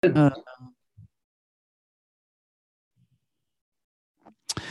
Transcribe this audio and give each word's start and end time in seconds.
Uh, 0.00 0.30
all 4.56 4.62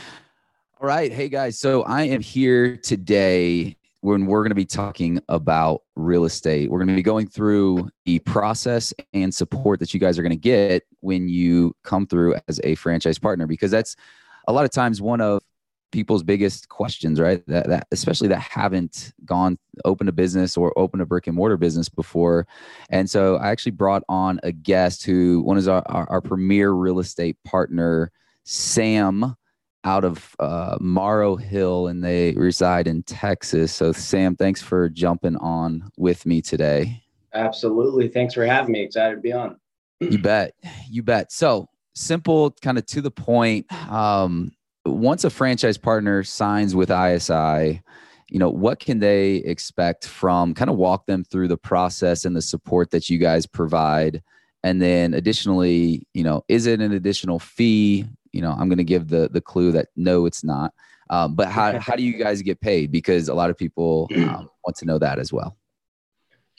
right. 0.80 1.12
Hey, 1.12 1.28
guys. 1.28 1.58
So 1.58 1.82
I 1.82 2.04
am 2.04 2.22
here 2.22 2.78
today 2.78 3.76
when 4.00 4.24
we're 4.24 4.42
going 4.42 4.52
to 4.52 4.54
be 4.54 4.64
talking 4.64 5.20
about 5.28 5.82
real 5.96 6.24
estate. 6.24 6.70
We're 6.70 6.78
going 6.78 6.88
to 6.88 6.94
be 6.94 7.02
going 7.02 7.26
through 7.26 7.90
the 8.06 8.20
process 8.20 8.94
and 9.12 9.34
support 9.34 9.80
that 9.80 9.92
you 9.92 10.00
guys 10.00 10.18
are 10.18 10.22
going 10.22 10.30
to 10.30 10.36
get 10.36 10.84
when 11.00 11.28
you 11.28 11.76
come 11.84 12.06
through 12.06 12.36
as 12.48 12.58
a 12.64 12.74
franchise 12.76 13.18
partner, 13.18 13.46
because 13.46 13.70
that's 13.70 13.96
a 14.46 14.52
lot 14.52 14.64
of 14.64 14.70
times 14.70 15.02
one 15.02 15.20
of 15.20 15.42
people's 15.90 16.22
biggest 16.22 16.68
questions, 16.68 17.20
right? 17.20 17.42
That, 17.46 17.68
that 17.68 17.86
especially 17.92 18.28
that 18.28 18.40
haven't 18.40 19.12
gone 19.24 19.58
open 19.84 20.08
a 20.08 20.12
business 20.12 20.56
or 20.56 20.76
open 20.78 21.00
a 21.00 21.06
brick 21.06 21.26
and 21.26 21.36
mortar 21.36 21.56
business 21.56 21.88
before. 21.88 22.46
And 22.90 23.08
so 23.08 23.36
I 23.36 23.48
actually 23.48 23.72
brought 23.72 24.02
on 24.08 24.40
a 24.42 24.52
guest 24.52 25.04
who 25.04 25.40
one 25.42 25.56
is 25.56 25.68
our, 25.68 25.82
our, 25.86 26.08
our 26.10 26.20
premier 26.20 26.70
real 26.70 26.98
estate 26.98 27.36
partner, 27.44 28.10
Sam 28.44 29.36
out 29.84 30.04
of 30.04 30.34
uh, 30.38 30.76
Morrow 30.80 31.36
Hill 31.36 31.86
and 31.86 32.02
they 32.04 32.32
reside 32.32 32.86
in 32.86 33.02
Texas. 33.04 33.72
So 33.72 33.92
Sam, 33.92 34.36
thanks 34.36 34.60
for 34.60 34.88
jumping 34.88 35.36
on 35.36 35.90
with 35.96 36.26
me 36.26 36.42
today. 36.42 37.02
Absolutely. 37.32 38.08
Thanks 38.08 38.34
for 38.34 38.44
having 38.44 38.72
me. 38.72 38.82
Excited 38.82 39.16
to 39.16 39.20
be 39.20 39.32
on. 39.32 39.56
you 40.00 40.18
bet. 40.18 40.54
You 40.90 41.02
bet. 41.02 41.32
So 41.32 41.68
simple, 41.94 42.50
kind 42.62 42.78
of 42.78 42.86
to 42.86 43.00
the 43.00 43.10
point. 43.10 43.70
Um, 43.90 44.52
once 44.92 45.24
a 45.24 45.30
franchise 45.30 45.78
partner 45.78 46.22
signs 46.22 46.74
with 46.74 46.90
ISI, 46.90 47.82
you 48.30 48.38
know, 48.38 48.50
what 48.50 48.78
can 48.78 48.98
they 48.98 49.36
expect 49.36 50.06
from 50.06 50.54
kind 50.54 50.70
of 50.70 50.76
walk 50.76 51.06
them 51.06 51.24
through 51.24 51.48
the 51.48 51.56
process 51.56 52.24
and 52.24 52.36
the 52.36 52.42
support 52.42 52.90
that 52.90 53.08
you 53.08 53.18
guys 53.18 53.46
provide? 53.46 54.22
And 54.62 54.82
then 54.82 55.14
additionally, 55.14 56.06
you 56.12 56.24
know, 56.24 56.44
is 56.48 56.66
it 56.66 56.80
an 56.80 56.92
additional 56.92 57.38
fee? 57.38 58.04
You 58.32 58.42
know, 58.42 58.50
I'm 58.50 58.68
going 58.68 58.78
to 58.78 58.84
give 58.84 59.08
the 59.08 59.28
the 59.30 59.40
clue 59.40 59.72
that 59.72 59.88
no, 59.96 60.26
it's 60.26 60.44
not. 60.44 60.74
Um, 61.10 61.34
but 61.34 61.48
how 61.48 61.78
how 61.78 61.96
do 61.96 62.02
you 62.02 62.18
guys 62.18 62.42
get 62.42 62.60
paid? 62.60 62.92
Because 62.92 63.28
a 63.28 63.34
lot 63.34 63.50
of 63.50 63.56
people 63.56 64.08
um, 64.16 64.50
want 64.64 64.76
to 64.76 64.84
know 64.84 64.98
that 64.98 65.18
as 65.18 65.32
well. 65.32 65.56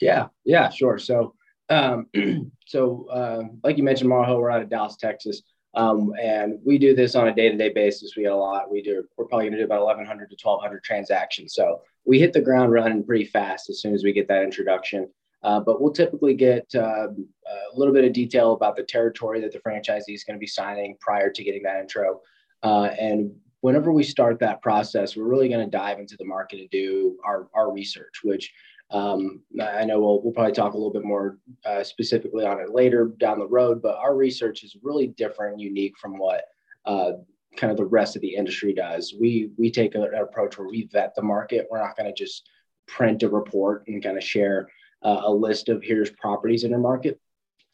Yeah, 0.00 0.28
yeah, 0.44 0.70
sure. 0.70 0.98
So, 0.98 1.34
um, 1.68 2.06
so 2.66 3.06
uh, 3.10 3.42
like 3.62 3.76
you 3.76 3.84
mentioned, 3.84 4.08
Morrow 4.08 4.26
Hill, 4.26 4.40
we're 4.40 4.50
out 4.50 4.62
of 4.62 4.70
Dallas, 4.70 4.96
Texas. 4.96 5.42
Um, 5.74 6.12
and 6.20 6.58
we 6.64 6.78
do 6.78 6.94
this 6.94 7.14
on 7.14 7.28
a 7.28 7.34
day-to-day 7.34 7.70
basis. 7.70 8.14
We 8.16 8.24
get 8.24 8.32
a 8.32 8.36
lot. 8.36 8.70
We 8.70 8.82
do. 8.82 9.04
We're 9.16 9.26
probably 9.26 9.46
going 9.46 9.52
to 9.52 9.58
do 9.58 9.64
about 9.64 9.84
1,100 9.84 10.30
to 10.30 10.36
1,200 10.42 10.82
transactions. 10.82 11.54
So 11.54 11.82
we 12.04 12.18
hit 12.18 12.32
the 12.32 12.40
ground 12.40 12.72
running 12.72 13.04
pretty 13.04 13.24
fast 13.24 13.70
as 13.70 13.80
soon 13.80 13.94
as 13.94 14.02
we 14.02 14.12
get 14.12 14.26
that 14.28 14.42
introduction. 14.42 15.08
Uh, 15.42 15.60
but 15.60 15.80
we'll 15.80 15.92
typically 15.92 16.34
get 16.34 16.66
uh, 16.74 17.08
a 17.08 17.76
little 17.76 17.94
bit 17.94 18.04
of 18.04 18.12
detail 18.12 18.52
about 18.52 18.76
the 18.76 18.82
territory 18.82 19.40
that 19.40 19.52
the 19.52 19.60
franchisee 19.60 20.14
is 20.14 20.24
going 20.24 20.36
to 20.36 20.40
be 20.40 20.46
signing 20.46 20.96
prior 21.00 21.30
to 21.30 21.44
getting 21.44 21.62
that 21.62 21.80
intro. 21.80 22.20
Uh, 22.62 22.90
and 23.00 23.32
whenever 23.60 23.92
we 23.92 24.02
start 24.02 24.38
that 24.38 24.60
process, 24.60 25.16
we're 25.16 25.24
really 25.24 25.48
going 25.48 25.64
to 25.64 25.70
dive 25.70 25.98
into 25.98 26.16
the 26.18 26.24
market 26.24 26.60
and 26.60 26.70
do 26.70 27.16
our, 27.24 27.48
our 27.54 27.72
research, 27.72 28.20
which 28.22 28.52
um, 28.90 29.42
I 29.62 29.84
know 29.84 30.00
we'll, 30.00 30.22
we'll 30.22 30.32
probably 30.32 30.52
talk 30.52 30.74
a 30.74 30.76
little 30.76 30.92
bit 30.92 31.04
more 31.04 31.38
uh, 31.64 31.84
specifically 31.84 32.44
on 32.44 32.60
it 32.60 32.70
later 32.70 33.12
down 33.18 33.38
the 33.38 33.46
road, 33.46 33.80
but 33.80 33.96
our 33.96 34.16
research 34.16 34.64
is 34.64 34.76
really 34.82 35.08
different 35.08 35.52
and 35.52 35.60
unique 35.60 35.96
from 35.96 36.18
what 36.18 36.44
uh, 36.86 37.12
kind 37.56 37.70
of 37.70 37.76
the 37.76 37.84
rest 37.84 38.16
of 38.16 38.22
the 38.22 38.34
industry 38.34 38.72
does. 38.72 39.14
We 39.18 39.50
we 39.56 39.70
take 39.70 39.94
an 39.94 40.08
approach 40.14 40.58
where 40.58 40.68
we 40.68 40.88
vet 40.92 41.14
the 41.14 41.22
market. 41.22 41.66
We're 41.70 41.82
not 41.82 41.96
going 41.96 42.12
to 42.12 42.24
just 42.24 42.48
print 42.86 43.22
a 43.22 43.28
report 43.28 43.84
and 43.86 44.02
kind 44.02 44.16
of 44.16 44.24
share 44.24 44.68
uh, 45.02 45.22
a 45.24 45.32
list 45.32 45.68
of 45.68 45.82
here's 45.82 46.10
properties 46.10 46.64
in 46.64 46.70
your 46.70 46.80
market. 46.80 47.20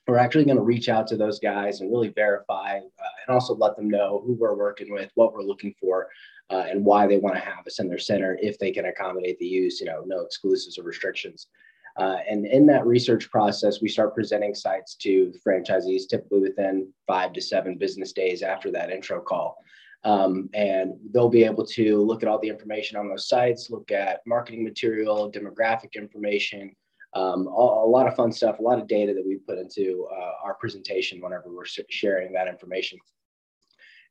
We're 0.07 0.19
actually 0.19 0.45
going 0.45 0.57
to 0.57 0.63
reach 0.63 0.89
out 0.89 1.07
to 1.09 1.17
those 1.17 1.41
guys 1.41 1.81
and 1.81 1.91
really 1.91 2.11
verify 2.11 2.79
uh, 2.79 3.27
and 3.27 3.35
also 3.35 3.55
let 3.57 3.77
them 3.77 3.91
know 3.91 4.23
who 4.25 4.35
we're 4.35 4.55
working 4.55 4.93
with, 4.93 5.11
what 5.15 5.33
we're 5.33 5.43
looking 5.43 5.75
for, 5.81 6.09
uh, 6.51 6.65
and 6.69 6.85
why 6.85 7.07
they 7.07 7.19
want 7.19 7.35
to 7.35 7.41
have 7.41 7.67
us 7.67 7.81
in 7.81 7.89
their 7.89 7.99
center 7.99 8.39
if 8.41 8.59
they 8.59 8.71
can 8.71 8.87
accommodate 8.87 9.39
the 9.39 9.47
use, 9.47 9.81
you 9.81 9.87
know, 9.87 10.05
no 10.07 10.21
exclusives 10.21 10.79
or 10.79 10.85
restrictions. 10.85 11.49
Uh, 11.97 12.19
and 12.29 12.47
in 12.47 12.67
that 12.67 12.87
research 12.87 13.31
process, 13.31 13.81
we 13.81 13.89
start 13.89 14.15
presenting 14.15 14.55
sites 14.55 14.95
to 14.97 15.33
franchisees 15.45 16.03
typically 16.09 16.41
within 16.41 16.93
five 17.07 17.33
to 17.33 17.41
seven 17.41 17.79
business 17.79 18.13
days 18.13 18.43
after 18.43 18.71
that 18.71 18.91
intro 18.91 19.21
call. 19.21 19.57
Um, 20.05 20.51
and 20.55 20.95
they'll 21.11 21.31
be 21.31 21.45
able 21.45 21.67
to 21.67 22.01
look 22.03 22.23
at 22.23 22.29
all 22.29 22.39
the 22.39 22.49
information 22.49 22.97
on 22.97 23.09
those 23.09 23.29
sites, 23.29 23.71
look 23.71 23.91
at 23.91 24.21
marketing 24.27 24.63
material, 24.63 25.33
demographic 25.33 25.95
information, 25.95 26.77
um, 27.15 27.47
a, 27.47 27.87
lot 27.87 28.07
of 28.07 28.15
fun 28.15 28.31
stuff, 28.31 28.59
a 28.59 28.63
lot 28.63 28.79
of 28.79 28.87
data 28.87 29.15
that 29.15 29.27
we 29.27 29.37
put 29.37 29.59
into 29.59 30.07
uh, 30.13 30.33
our 30.45 30.55
presentation 30.55 31.21
whenever 31.21 31.45
we're 31.49 31.65
sharing 31.89 32.33
that 32.33 32.49
information. 32.49 32.99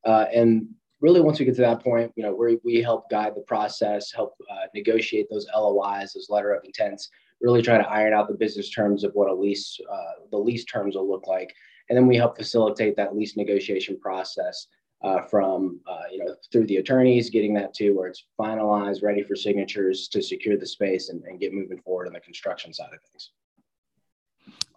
Uh, 0.06 0.26
and 0.34 0.68
really 1.02 1.22
once 1.22 1.40
we 1.40 1.46
get 1.46 1.56
to 1.56 1.62
that 1.62 1.84
point, 1.84 2.12
you 2.16 2.24
know, 2.24 2.34
we 2.34 2.58
we 2.64 2.82
help 2.82 3.10
guide 3.10 3.36
the 3.36 3.42
process, 3.42 4.12
help 4.12 4.34
uh, 4.52 4.68
negotiate 4.74 5.28
those 5.30 5.48
LOIs, 5.56 6.14
those 6.14 6.30
letter 6.30 6.54
of 6.54 6.64
intents, 6.64 7.10
really 7.42 7.62
try 7.62 7.78
to 7.78 7.88
iron 7.88 8.14
out 8.14 8.28
the 8.28 8.34
business 8.34 8.70
terms 8.70 9.04
of 9.04 9.12
what 9.14 9.30
a 9.30 9.34
lease, 9.34 9.80
uh, 9.92 10.28
the 10.32 10.38
lease 10.38 10.66
terms 10.66 10.96
will 10.96 11.10
look 11.10 11.28
like. 11.28 11.54
And 11.90 11.98
then 11.98 12.08
we 12.08 12.16
help 12.16 12.38
facilitate 12.38 12.96
that 12.96 13.16
lease 13.16 13.38
negotiation 13.38 14.00
process 14.00 14.68
uh, 15.06 15.22
from, 15.22 15.80
uh, 15.88 16.04
you 16.12 16.18
know, 16.18 16.36
through 16.52 16.66
the 16.66 16.78
attorneys, 16.78 17.30
getting 17.30 17.54
that 17.54 17.74
to 17.76 17.92
where 17.92 18.08
it's 18.08 18.26
finalized, 18.40 19.04
ready 19.04 19.22
for 19.22 19.36
signatures 19.36 20.08
to 20.08 20.22
secure 20.22 20.58
the 20.58 20.66
space 20.66 21.10
and, 21.10 21.24
and 21.26 21.40
get 21.40 21.54
moving 21.54 21.80
forward 21.82 22.08
on 22.08 22.14
the 22.14 22.20
construction 22.20 22.74
side 22.74 22.90
of 22.92 23.00
things. 23.12 23.32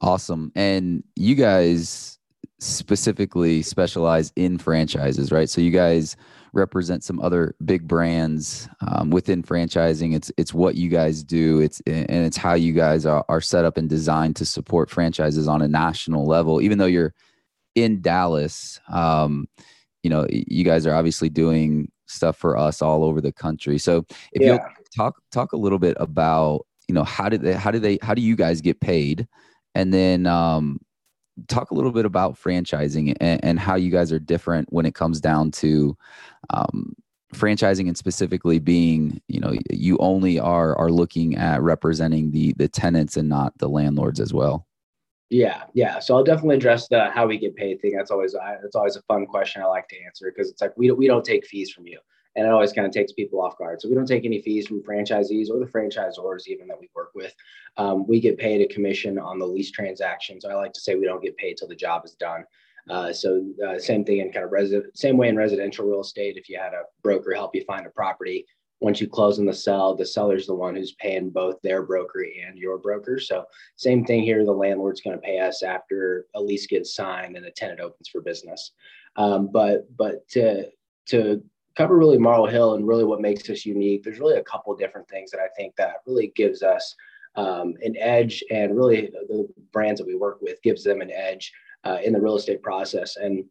Awesome. 0.02 0.52
And 0.54 1.02
you 1.16 1.34
guys 1.34 2.18
specifically 2.60 3.62
specialize 3.62 4.30
in 4.36 4.58
franchises, 4.58 5.32
right? 5.32 5.48
So 5.48 5.62
you 5.62 5.70
guys 5.70 6.14
represent 6.52 7.04
some 7.04 7.20
other 7.20 7.54
big 7.64 7.88
brands 7.88 8.68
um, 8.86 9.10
within 9.10 9.42
franchising. 9.42 10.14
It's 10.14 10.30
it's 10.36 10.52
what 10.52 10.74
you 10.74 10.88
guys 10.88 11.22
do. 11.22 11.60
It's 11.60 11.80
and 11.86 12.26
it's 12.26 12.36
how 12.36 12.54
you 12.54 12.72
guys 12.72 13.06
are, 13.06 13.24
are 13.28 13.40
set 13.40 13.64
up 13.64 13.76
and 13.76 13.88
designed 13.88 14.36
to 14.36 14.46
support 14.46 14.90
franchises 14.90 15.48
on 15.48 15.62
a 15.62 15.68
national 15.68 16.26
level. 16.26 16.60
Even 16.60 16.78
though 16.78 16.86
you're 16.86 17.14
in 17.74 18.00
Dallas, 18.00 18.80
um, 18.88 19.46
you 20.08 20.14
know 20.14 20.26
you 20.30 20.64
guys 20.64 20.86
are 20.86 20.94
obviously 20.94 21.28
doing 21.28 21.92
stuff 22.06 22.34
for 22.34 22.56
us 22.56 22.80
all 22.80 23.04
over 23.04 23.20
the 23.20 23.30
country. 23.30 23.76
So 23.76 24.06
if 24.32 24.40
yeah. 24.40 24.54
you 24.54 24.60
talk 24.96 25.20
talk 25.30 25.52
a 25.52 25.56
little 25.58 25.78
bit 25.78 25.98
about 26.00 26.66
you 26.88 26.94
know 26.94 27.04
how 27.04 27.28
did 27.28 27.42
they 27.42 27.52
how 27.52 27.70
do 27.70 27.78
they 27.78 27.98
how 28.00 28.14
do 28.14 28.22
you 28.22 28.34
guys 28.34 28.62
get 28.62 28.80
paid, 28.80 29.28
and 29.74 29.92
then 29.92 30.26
um, 30.26 30.80
talk 31.46 31.72
a 31.72 31.74
little 31.74 31.92
bit 31.92 32.06
about 32.06 32.40
franchising 32.40 33.14
and, 33.20 33.44
and, 33.44 33.60
how 33.60 33.74
you 33.74 33.90
guys 33.90 34.10
are 34.10 34.18
different 34.18 34.72
when 34.72 34.86
it 34.86 34.94
comes 34.94 35.20
down 35.20 35.50
to 35.50 35.94
um, 36.48 36.94
franchising 37.34 37.86
and 37.86 37.98
specifically 37.98 38.58
being 38.58 39.20
you 39.28 39.40
know 39.40 39.52
you 39.70 39.98
only 39.98 40.38
are 40.38 40.74
are 40.78 40.90
looking 40.90 41.36
at 41.36 41.60
representing 41.60 42.30
the 42.30 42.54
the 42.56 42.66
tenants 42.66 43.18
and 43.18 43.28
not 43.28 43.52
the 43.58 43.68
landlords 43.68 44.20
as 44.20 44.32
well 44.32 44.66
yeah 45.30 45.64
yeah 45.74 45.98
so 45.98 46.16
i'll 46.16 46.24
definitely 46.24 46.56
address 46.56 46.88
the 46.88 47.10
how 47.10 47.26
we 47.26 47.38
get 47.38 47.54
paid 47.54 47.80
thing 47.80 47.94
that's 47.96 48.10
always 48.10 48.34
that's 48.62 48.76
always 48.76 48.96
a 48.96 49.02
fun 49.02 49.26
question 49.26 49.62
i 49.62 49.66
like 49.66 49.88
to 49.88 49.96
answer 50.04 50.32
because 50.34 50.50
it's 50.50 50.62
like 50.62 50.72
we 50.76 50.88
don't, 50.88 50.98
we 50.98 51.06
don't 51.06 51.24
take 51.24 51.46
fees 51.46 51.70
from 51.70 51.86
you 51.86 51.98
and 52.38 52.46
it 52.46 52.52
always 52.52 52.72
kind 52.72 52.86
of 52.86 52.92
takes 52.92 53.10
people 53.12 53.42
off 53.42 53.58
guard. 53.58 53.80
So 53.80 53.88
we 53.88 53.96
don't 53.96 54.06
take 54.06 54.24
any 54.24 54.40
fees 54.40 54.68
from 54.68 54.80
franchisees 54.82 55.50
or 55.50 55.58
the 55.58 55.66
franchisors 55.66 56.46
even 56.46 56.68
that 56.68 56.78
we 56.80 56.88
work 56.94 57.10
with. 57.14 57.34
Um, 57.76 58.06
we 58.06 58.20
get 58.20 58.38
paid 58.38 58.60
a 58.60 58.72
commission 58.72 59.18
on 59.18 59.40
the 59.40 59.46
lease 59.46 59.72
transactions. 59.72 60.44
I 60.44 60.54
like 60.54 60.72
to 60.74 60.80
say 60.80 60.94
we 60.94 61.04
don't 61.04 61.22
get 61.22 61.36
paid 61.36 61.56
till 61.56 61.66
the 61.66 61.74
job 61.74 62.04
is 62.04 62.12
done. 62.12 62.44
Uh, 62.88 63.12
so 63.12 63.44
uh, 63.66 63.78
same 63.78 64.04
thing 64.04 64.18
in 64.18 64.30
kind 64.30 64.44
of 64.44 64.52
resident, 64.52 64.96
same 64.96 65.16
way 65.16 65.28
in 65.28 65.36
residential 65.36 65.84
real 65.84 66.00
estate. 66.00 66.36
If 66.36 66.48
you 66.48 66.58
had 66.58 66.74
a 66.74 66.82
broker 67.02 67.34
help 67.34 67.56
you 67.56 67.64
find 67.64 67.86
a 67.86 67.90
property, 67.90 68.46
once 68.80 69.00
you 69.00 69.08
close 69.08 69.38
on 69.38 69.46
the 69.46 69.52
sell, 69.52 69.94
the 69.94 70.06
seller's 70.06 70.46
the 70.46 70.54
one 70.54 70.76
who's 70.76 70.92
paying 70.92 71.30
both 71.30 71.60
their 71.62 71.82
broker 71.82 72.24
and 72.46 72.56
your 72.56 72.78
broker. 72.78 73.18
So 73.18 73.44
same 73.76 74.04
thing 74.04 74.22
here. 74.22 74.44
The 74.44 74.52
landlord's 74.52 75.00
going 75.00 75.16
to 75.16 75.22
pay 75.22 75.40
us 75.40 75.62
after 75.62 76.26
a 76.34 76.40
lease 76.40 76.66
gets 76.66 76.94
signed 76.94 77.36
and 77.36 77.44
the 77.44 77.50
tenant 77.50 77.80
opens 77.80 78.08
for 78.08 78.20
business. 78.20 78.72
Um, 79.16 79.50
but 79.52 79.94
but 79.96 80.28
to 80.28 80.68
to 81.06 81.42
cover 81.76 81.96
really 81.96 82.18
Morrow 82.18 82.46
Hill 82.46 82.74
and 82.74 82.86
really 82.86 83.04
what 83.04 83.20
makes 83.20 83.48
us 83.50 83.64
unique. 83.64 84.02
There's 84.02 84.18
really 84.18 84.36
a 84.36 84.44
couple 84.44 84.74
different 84.76 85.08
things 85.08 85.30
that 85.30 85.40
I 85.40 85.48
think 85.56 85.76
that 85.76 86.02
really 86.06 86.32
gives 86.34 86.62
us 86.62 86.94
um, 87.36 87.74
an 87.82 87.96
edge, 87.96 88.42
and 88.50 88.76
really 88.76 89.10
the 89.28 89.48
brands 89.72 90.00
that 90.00 90.06
we 90.06 90.16
work 90.16 90.40
with 90.40 90.60
gives 90.62 90.82
them 90.82 91.00
an 91.00 91.10
edge 91.12 91.52
uh, 91.84 91.98
in 92.04 92.12
the 92.12 92.20
real 92.20 92.36
estate 92.36 92.62
process. 92.62 93.16
And 93.16 93.44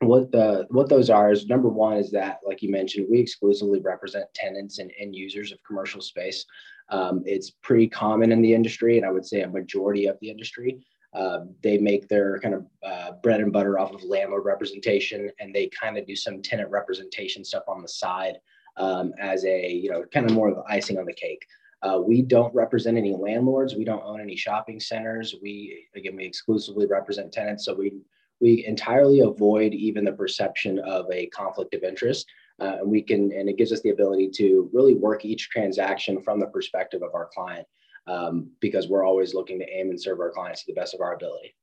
what 0.00 0.32
the 0.32 0.66
what 0.70 0.88
those 0.88 1.10
are 1.10 1.30
is 1.30 1.46
number 1.46 1.68
one 1.68 1.96
is 1.96 2.10
that, 2.10 2.40
like 2.46 2.62
you 2.62 2.70
mentioned, 2.70 3.06
we 3.10 3.20
exclusively 3.20 3.80
represent 3.80 4.32
tenants 4.34 4.78
and 4.78 4.90
end 4.98 5.14
users 5.14 5.52
of 5.52 5.58
commercial 5.66 6.00
space. 6.00 6.44
Um, 6.88 7.22
it's 7.24 7.50
pretty 7.62 7.86
common 7.86 8.32
in 8.32 8.42
the 8.42 8.52
industry, 8.52 8.96
and 8.96 9.06
I 9.06 9.10
would 9.10 9.26
say 9.26 9.42
a 9.42 9.48
majority 9.48 10.06
of 10.06 10.18
the 10.20 10.30
industry 10.30 10.80
uh, 11.12 11.40
they 11.62 11.78
make 11.78 12.08
their 12.08 12.38
kind 12.38 12.54
of 12.54 12.66
uh, 12.84 13.12
bread 13.22 13.40
and 13.40 13.52
butter 13.52 13.78
off 13.78 13.92
of 13.92 14.02
landlord 14.04 14.44
representation, 14.44 15.30
and 15.40 15.54
they 15.54 15.68
kind 15.68 15.98
of 15.98 16.06
do 16.06 16.14
some 16.14 16.40
tenant 16.40 16.70
representation 16.70 17.44
stuff 17.44 17.64
on 17.66 17.82
the 17.82 17.88
side 17.88 18.38
um, 18.76 19.12
as 19.18 19.44
a 19.44 19.70
you 19.70 19.90
know 19.90 20.04
kind 20.12 20.26
of 20.26 20.32
more 20.32 20.48
of 20.48 20.56
the 20.56 20.64
icing 20.68 20.98
on 20.98 21.06
the 21.06 21.12
cake. 21.12 21.44
Uh, 21.82 21.98
we 21.98 22.22
don't 22.22 22.54
represent 22.54 22.96
any 22.96 23.14
landlords. 23.14 23.74
We 23.74 23.84
don't 23.84 24.04
own 24.04 24.20
any 24.20 24.36
shopping 24.36 24.78
centers. 24.78 25.34
We 25.42 25.86
again 25.96 26.14
we 26.14 26.24
exclusively 26.24 26.86
represent 26.86 27.32
tenants, 27.32 27.64
so 27.64 27.74
we 27.74 27.92
we 28.40 28.64
entirely 28.66 29.20
avoid 29.20 29.74
even 29.74 30.04
the 30.04 30.12
perception 30.12 30.78
of 30.80 31.06
a 31.12 31.26
conflict 31.26 31.74
of 31.74 31.82
interest. 31.82 32.26
Uh, 32.58 32.76
and 32.80 32.90
we 32.90 33.00
can, 33.00 33.32
and 33.32 33.48
it 33.48 33.56
gives 33.56 33.72
us 33.72 33.80
the 33.80 33.90
ability 33.90 34.28
to 34.28 34.68
really 34.72 34.94
work 34.94 35.24
each 35.24 35.48
transaction 35.48 36.20
from 36.22 36.38
the 36.38 36.46
perspective 36.46 37.02
of 37.02 37.14
our 37.14 37.28
client 37.32 37.66
um, 38.06 38.50
because 38.60 38.88
we're 38.88 39.04
always 39.04 39.34
looking 39.34 39.58
to 39.58 39.68
aim 39.70 39.90
and 39.90 40.00
serve 40.00 40.20
our 40.20 40.30
clients 40.30 40.64
to 40.64 40.72
the 40.72 40.78
best 40.78 40.94
of 40.94 41.00
our 41.00 41.14
ability. 41.14 41.54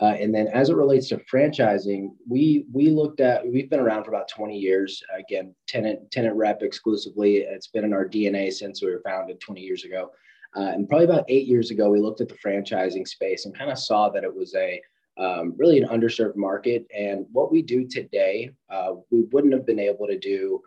Uh, 0.00 0.14
and 0.20 0.32
then 0.32 0.46
as 0.48 0.70
it 0.70 0.76
relates 0.76 1.08
to 1.08 1.16
franchising, 1.32 2.10
we 2.28 2.66
we 2.72 2.88
looked 2.88 3.18
at 3.18 3.44
we've 3.44 3.68
been 3.68 3.80
around 3.80 4.04
for 4.04 4.10
about 4.10 4.28
20 4.28 4.56
years. 4.56 5.02
Again, 5.18 5.52
tenant 5.66 6.08
tenant 6.12 6.36
rep 6.36 6.62
exclusively. 6.62 7.38
It's 7.38 7.66
been 7.66 7.84
in 7.84 7.92
our 7.92 8.08
DNA 8.08 8.52
since 8.52 8.80
we 8.80 8.92
were 8.92 9.02
founded 9.04 9.40
20 9.40 9.60
years 9.60 9.84
ago. 9.84 10.12
Uh, 10.56 10.70
and 10.72 10.88
probably 10.88 11.04
about 11.04 11.24
eight 11.28 11.48
years 11.48 11.72
ago, 11.72 11.90
we 11.90 12.00
looked 12.00 12.20
at 12.20 12.28
the 12.28 12.36
franchising 12.36 13.08
space 13.08 13.44
and 13.44 13.58
kind 13.58 13.72
of 13.72 13.78
saw 13.78 14.08
that 14.08 14.24
it 14.24 14.34
was 14.34 14.54
a 14.54 14.80
um, 15.18 15.54
really 15.56 15.80
an 15.80 15.88
underserved 15.88 16.36
market. 16.36 16.86
And 16.96 17.26
what 17.32 17.50
we 17.50 17.62
do 17.62 17.86
today, 17.86 18.50
uh, 18.70 18.94
we 19.10 19.22
wouldn't 19.32 19.52
have 19.52 19.66
been 19.66 19.80
able 19.80 20.06
to 20.06 20.18
do 20.18 20.62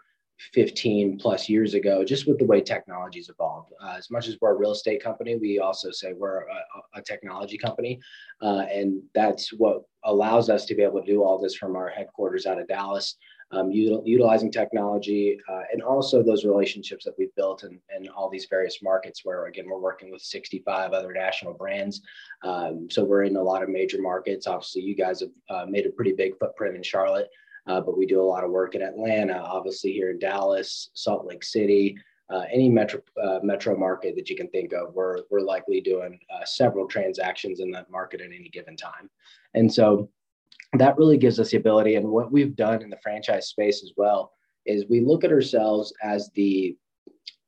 15 0.53 1.19
plus 1.19 1.48
years 1.48 1.75
ago, 1.75 2.03
just 2.03 2.27
with 2.27 2.39
the 2.39 2.45
way 2.45 2.62
technology's 2.62 3.30
evolved. 3.30 3.71
Uh, 3.81 3.95
as 3.98 4.09
much 4.09 4.27
as 4.27 4.38
we're 4.42 4.56
a 4.56 4.57
real 4.57 4.71
estate 4.71 5.01
company, 5.01 5.36
we 5.36 5.59
also 5.59 5.92
say 5.92 6.13
we're 6.13 6.42
a, 6.42 7.00
a 7.00 7.01
technology 7.01 7.57
company. 7.57 8.00
Uh, 8.42 8.65
and 8.71 9.01
that's 9.13 9.53
what 9.53 9.83
allows 10.03 10.50
us 10.50 10.65
to 10.65 10.75
be 10.75 10.83
able 10.83 11.00
to 11.00 11.06
do 11.06 11.24
all 11.24 11.39
this 11.39 11.56
from 11.56 11.75
our 11.75 11.89
headquarters 11.89 12.45
out 12.45 12.59
of 12.59 12.68
Dallas, 12.68 13.18
um, 13.51 13.69
util- 13.69 14.01
utilizing 14.06 14.51
technology 14.51 15.39
uh, 15.50 15.62
and 15.71 15.81
also 15.81 16.24
those 16.24 16.45
relationships 16.45 17.06
that 17.06 17.15
we've 17.18 17.33
built 17.36 17.63
in, 17.63 17.80
in 17.95 18.07
all 18.09 18.30
these 18.30 18.48
various 18.50 18.81
markets 18.81 19.21
where, 19.24 19.45
again, 19.45 19.65
we're 19.69 19.80
working 19.80 20.12
with 20.12 20.21
65 20.21 20.94
other 20.94 21.13
national 21.13 21.53
brands. 21.53 22.01
Um, 22.44 22.88
so 22.89 23.03
we're 23.03 23.24
in 23.24 23.36
a 23.36 23.44
lot 23.44 23.63
of 23.63 23.69
major 23.69 24.01
markets. 24.01 24.48
Obviously, 24.48 24.81
you 24.81 24.95
guys 24.95 25.21
have 25.21 25.30
uh, 25.50 25.65
made 25.65 25.86
a 25.86 25.92
pretty 25.92 26.13
big 26.13 26.38
footprint 26.39 26.75
in 26.75 26.83
Charlotte. 26.83 27.30
Uh, 27.68 27.80
but 27.80 27.98
we 27.98 28.07
do 28.07 28.19
a 28.19 28.24
lot 28.24 28.44
of 28.44 28.50
work 28.50 28.74
in 28.74 28.81
Atlanta, 28.81 29.38
obviously 29.38 29.94
here 29.94 30.09
in 30.09 30.18
Dallas, 30.18 30.89
Salt 30.94 31.27
Lake 31.27 31.44
City, 31.44 31.95
uh, 32.31 32.44
any 32.51 32.69
metro 32.69 33.01
uh, 33.21 33.39
metro 33.44 33.77
market 33.77 34.15
that 34.15 34.30
you 34.30 34.36
can 34.36 34.47
think 34.50 34.74
of. 34.74 34.94
We're 34.94 35.19
we're 35.30 35.42
likely 35.42 35.81
doing 35.81 36.18
uh, 36.33 36.45
several 36.45 36.88
transactions 36.88 37.59
in 37.59 37.69
that 37.71 37.92
market 37.92 38.21
at 38.21 38.27
any 38.27 38.50
given 38.50 38.77
time, 38.77 39.09
and 39.54 39.71
so 39.71 40.09
that 40.73 40.97
really 40.97 41.18
gives 41.18 41.39
us 41.39 41.51
the 41.51 41.57
ability. 41.57 41.95
And 41.95 42.07
what 42.07 42.31
we've 42.31 42.56
done 42.56 42.81
in 42.81 42.89
the 42.89 43.00
franchise 43.03 43.50
space 43.50 43.83
as 43.83 43.91
well 43.97 44.31
is 44.65 44.85
we 44.89 45.01
look 45.01 45.23
at 45.23 45.31
ourselves 45.31 45.94
as 46.03 46.29
the 46.35 46.77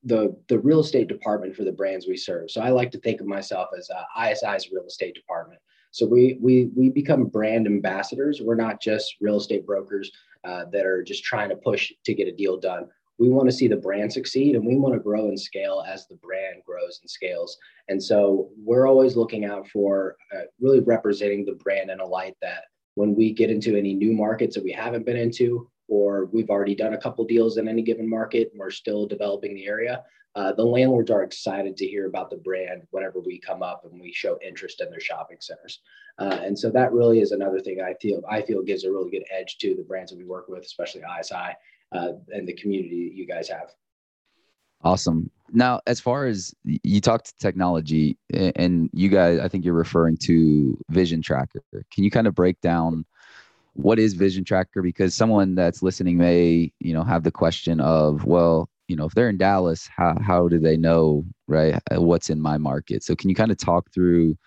the 0.05 0.35
the 0.49 0.59
real 0.59 0.81
estate 0.81 1.07
department 1.07 1.55
for 1.55 1.63
the 1.63 1.71
brands 1.71 2.07
we 2.07 2.17
serve. 2.17 2.51
So 2.51 2.61
I 2.61 2.69
like 2.69 2.91
to 2.91 2.99
think 2.99 3.21
of 3.21 3.27
myself 3.27 3.69
as 3.77 3.89
uh, 3.89 4.03
ISI's 4.19 4.69
real 4.71 4.85
estate 4.85 5.15
department. 5.15 5.61
So 5.91 6.05
we 6.05 6.37
we 6.41 6.71
we 6.75 6.89
become 6.89 7.25
brand 7.25 7.67
ambassadors. 7.67 8.41
We're 8.41 8.55
not 8.55 8.81
just 8.81 9.15
real 9.21 9.37
estate 9.37 9.65
brokers 9.65 10.11
uh, 10.43 10.65
that 10.71 10.85
are 10.85 11.03
just 11.03 11.23
trying 11.23 11.49
to 11.49 11.55
push 11.55 11.93
to 12.03 12.13
get 12.13 12.27
a 12.27 12.35
deal 12.35 12.59
done. 12.59 12.87
We 13.19 13.29
want 13.29 13.47
to 13.47 13.55
see 13.55 13.67
the 13.67 13.77
brand 13.77 14.11
succeed, 14.11 14.55
and 14.55 14.65
we 14.65 14.75
want 14.75 14.95
to 14.95 14.99
grow 14.99 15.27
and 15.29 15.39
scale 15.39 15.85
as 15.87 16.07
the 16.07 16.15
brand 16.15 16.63
grows 16.65 16.99
and 17.01 17.09
scales. 17.09 17.57
And 17.87 18.03
so 18.03 18.49
we're 18.57 18.87
always 18.87 19.15
looking 19.15 19.45
out 19.45 19.67
for 19.69 20.17
uh, 20.35 20.41
really 20.59 20.79
representing 20.79 21.45
the 21.45 21.53
brand 21.53 21.91
in 21.91 21.99
a 21.99 22.05
light 22.05 22.35
that 22.41 22.63
when 22.95 23.15
we 23.15 23.33
get 23.33 23.49
into 23.49 23.75
any 23.75 23.93
new 23.93 24.13
markets 24.13 24.55
that 24.55 24.63
we 24.63 24.71
haven't 24.71 25.05
been 25.05 25.17
into, 25.17 25.69
or 25.87 26.25
we've 26.25 26.49
already 26.49 26.75
done 26.75 26.93
a 26.93 26.97
couple 26.97 27.25
deals 27.25 27.57
in 27.57 27.67
any 27.67 27.81
given 27.81 28.09
market 28.09 28.49
and 28.51 28.59
we're 28.59 28.71
still 28.71 29.05
developing 29.05 29.53
the 29.53 29.65
area, 29.65 30.03
uh, 30.35 30.51
the 30.53 30.63
landlords 30.63 31.11
are 31.11 31.23
excited 31.23 31.77
to 31.77 31.85
hear 31.85 32.07
about 32.07 32.29
the 32.29 32.37
brand 32.37 32.81
whenever 32.89 33.19
we 33.19 33.39
come 33.39 33.61
up 33.61 33.83
and 33.85 34.01
we 34.01 34.11
show 34.11 34.39
interest 34.45 34.81
in 34.81 34.89
their 34.89 34.99
shopping 34.99 35.37
centers. 35.39 35.81
Uh, 36.17 36.39
and 36.41 36.57
so 36.57 36.71
that 36.71 36.91
really 36.91 37.19
is 37.19 37.31
another 37.31 37.59
thing 37.59 37.81
I 37.81 37.93
feel 38.01 38.21
I 38.29 38.41
feel 38.41 38.63
gives 38.63 38.83
a 38.83 38.91
really 38.91 39.11
good 39.11 39.25
edge 39.31 39.57
to 39.59 39.75
the 39.75 39.83
brands 39.83 40.11
that 40.11 40.17
we 40.17 40.25
work 40.25 40.47
with, 40.47 40.63
especially 40.63 41.01
ISI 41.19 41.55
uh, 41.91 42.13
and 42.29 42.47
the 42.47 42.53
community 42.53 43.09
that 43.09 43.15
you 43.15 43.27
guys 43.27 43.47
have. 43.49 43.69
Awesome. 44.83 45.29
Now, 45.51 45.81
as 45.85 45.99
far 45.99 46.25
as 46.25 46.53
you 46.63 47.01
talked 47.01 47.27
to 47.27 47.33
technology, 47.37 48.17
and 48.33 48.89
you 48.93 49.09
guys, 49.09 49.39
I 49.39 49.47
think 49.47 49.65
you're 49.65 49.73
referring 49.73 50.17
to 50.23 50.77
Vision 50.89 51.21
Tracker. 51.21 51.61
Can 51.91 52.03
you 52.03 52.11
kind 52.11 52.27
of 52.27 52.33
break 52.33 52.59
down 52.61 53.05
what 53.73 53.99
is 53.99 54.13
Vision 54.13 54.43
Tracker? 54.43 54.81
Because 54.81 55.15
someone 55.15 55.55
that's 55.55 55.83
listening 55.83 56.17
may, 56.17 56.71
you 56.79 56.93
know, 56.93 57.03
have 57.03 57.23
the 57.23 57.31
question 57.31 57.79
of, 57.81 58.25
well, 58.25 58.69
you 58.87 58.95
know 58.95 59.05
if 59.05 59.13
they're 59.13 59.29
in 59.29 59.37
dallas 59.37 59.89
how, 59.95 60.15
how 60.21 60.47
do 60.47 60.59
they 60.59 60.77
know 60.77 61.25
right 61.47 61.75
uh, 61.91 62.01
what's 62.01 62.29
in 62.29 62.39
my 62.39 62.57
market 62.57 63.03
so 63.03 63.15
can 63.15 63.29
you 63.29 63.35
kind 63.35 63.51
of 63.51 63.57
talk 63.57 63.91
through 63.91 64.37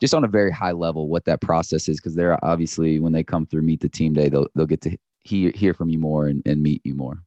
just 0.00 0.14
on 0.14 0.24
a 0.24 0.28
very 0.28 0.50
high 0.50 0.72
level 0.72 1.08
what 1.08 1.24
that 1.24 1.40
process 1.40 1.88
is 1.88 1.98
because 1.98 2.14
they're 2.14 2.42
obviously 2.44 2.98
when 2.98 3.12
they 3.12 3.22
come 3.22 3.46
through 3.46 3.62
meet 3.62 3.80
the 3.80 3.88
team 3.88 4.12
day 4.12 4.28
they'll, 4.28 4.48
they'll 4.54 4.66
get 4.66 4.80
to 4.80 4.96
hear, 5.24 5.52
hear 5.54 5.74
from 5.74 5.88
you 5.88 5.98
more 5.98 6.26
and, 6.26 6.42
and 6.46 6.62
meet 6.62 6.80
you 6.84 6.94
more 6.94 7.22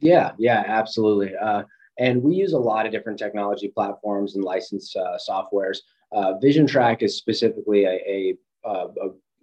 yeah 0.00 0.32
yeah 0.38 0.64
absolutely 0.66 1.34
uh, 1.36 1.62
and 1.98 2.22
we 2.22 2.34
use 2.34 2.52
a 2.52 2.58
lot 2.58 2.86
of 2.86 2.92
different 2.92 3.18
technology 3.18 3.68
platforms 3.68 4.34
and 4.34 4.44
licensed 4.44 4.96
uh, 4.96 5.16
softwares 5.28 5.78
uh, 6.12 6.38
vision 6.38 6.66
track 6.66 7.02
is 7.02 7.16
specifically 7.16 7.84
a, 7.84 8.00
a, 8.06 8.34
uh, 8.64 8.88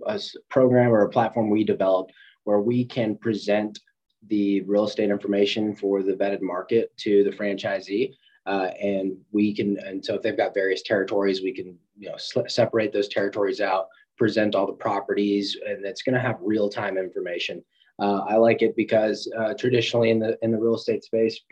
a, 0.07 0.13
a 0.13 0.19
program 0.49 0.91
or 0.91 1.03
a 1.03 1.09
platform 1.09 1.49
we 1.49 1.63
developed 1.63 2.13
where 2.43 2.59
we 2.59 2.85
can 2.85 3.17
present 3.17 3.79
the 4.27 4.61
real 4.61 4.85
estate 4.85 5.09
information 5.09 5.75
for 5.75 6.01
the 6.01 6.13
vetted 6.13 6.41
market 6.41 6.95
to 6.97 7.23
the 7.23 7.31
franchisee. 7.31 8.13
Uh, 8.45 8.69
and 8.81 9.17
we 9.31 9.53
can, 9.53 9.77
and 9.79 10.03
so 10.03 10.15
if 10.15 10.21
they've 10.21 10.37
got 10.37 10.53
various 10.53 10.81
territories, 10.81 11.41
we 11.41 11.53
can, 11.53 11.77
you 11.97 12.09
know, 12.09 12.17
sl- 12.17 12.47
separate 12.47 12.91
those 12.91 13.07
territories 13.07 13.61
out, 13.61 13.87
present 14.17 14.55
all 14.55 14.67
the 14.67 14.73
properties, 14.73 15.57
and 15.65 15.85
it's 15.85 16.01
going 16.01 16.13
to 16.13 16.19
have 16.19 16.37
real 16.41 16.69
time 16.69 16.97
information. 16.97 17.63
Uh, 17.99 18.21
I 18.27 18.35
like 18.35 18.61
it 18.61 18.75
because 18.75 19.31
uh, 19.37 19.53
traditionally 19.53 20.09
in 20.09 20.19
the 20.19 20.37
in 20.41 20.51
the 20.51 20.57
real 20.57 20.75
estate 20.75 21.03
space, 21.03 21.39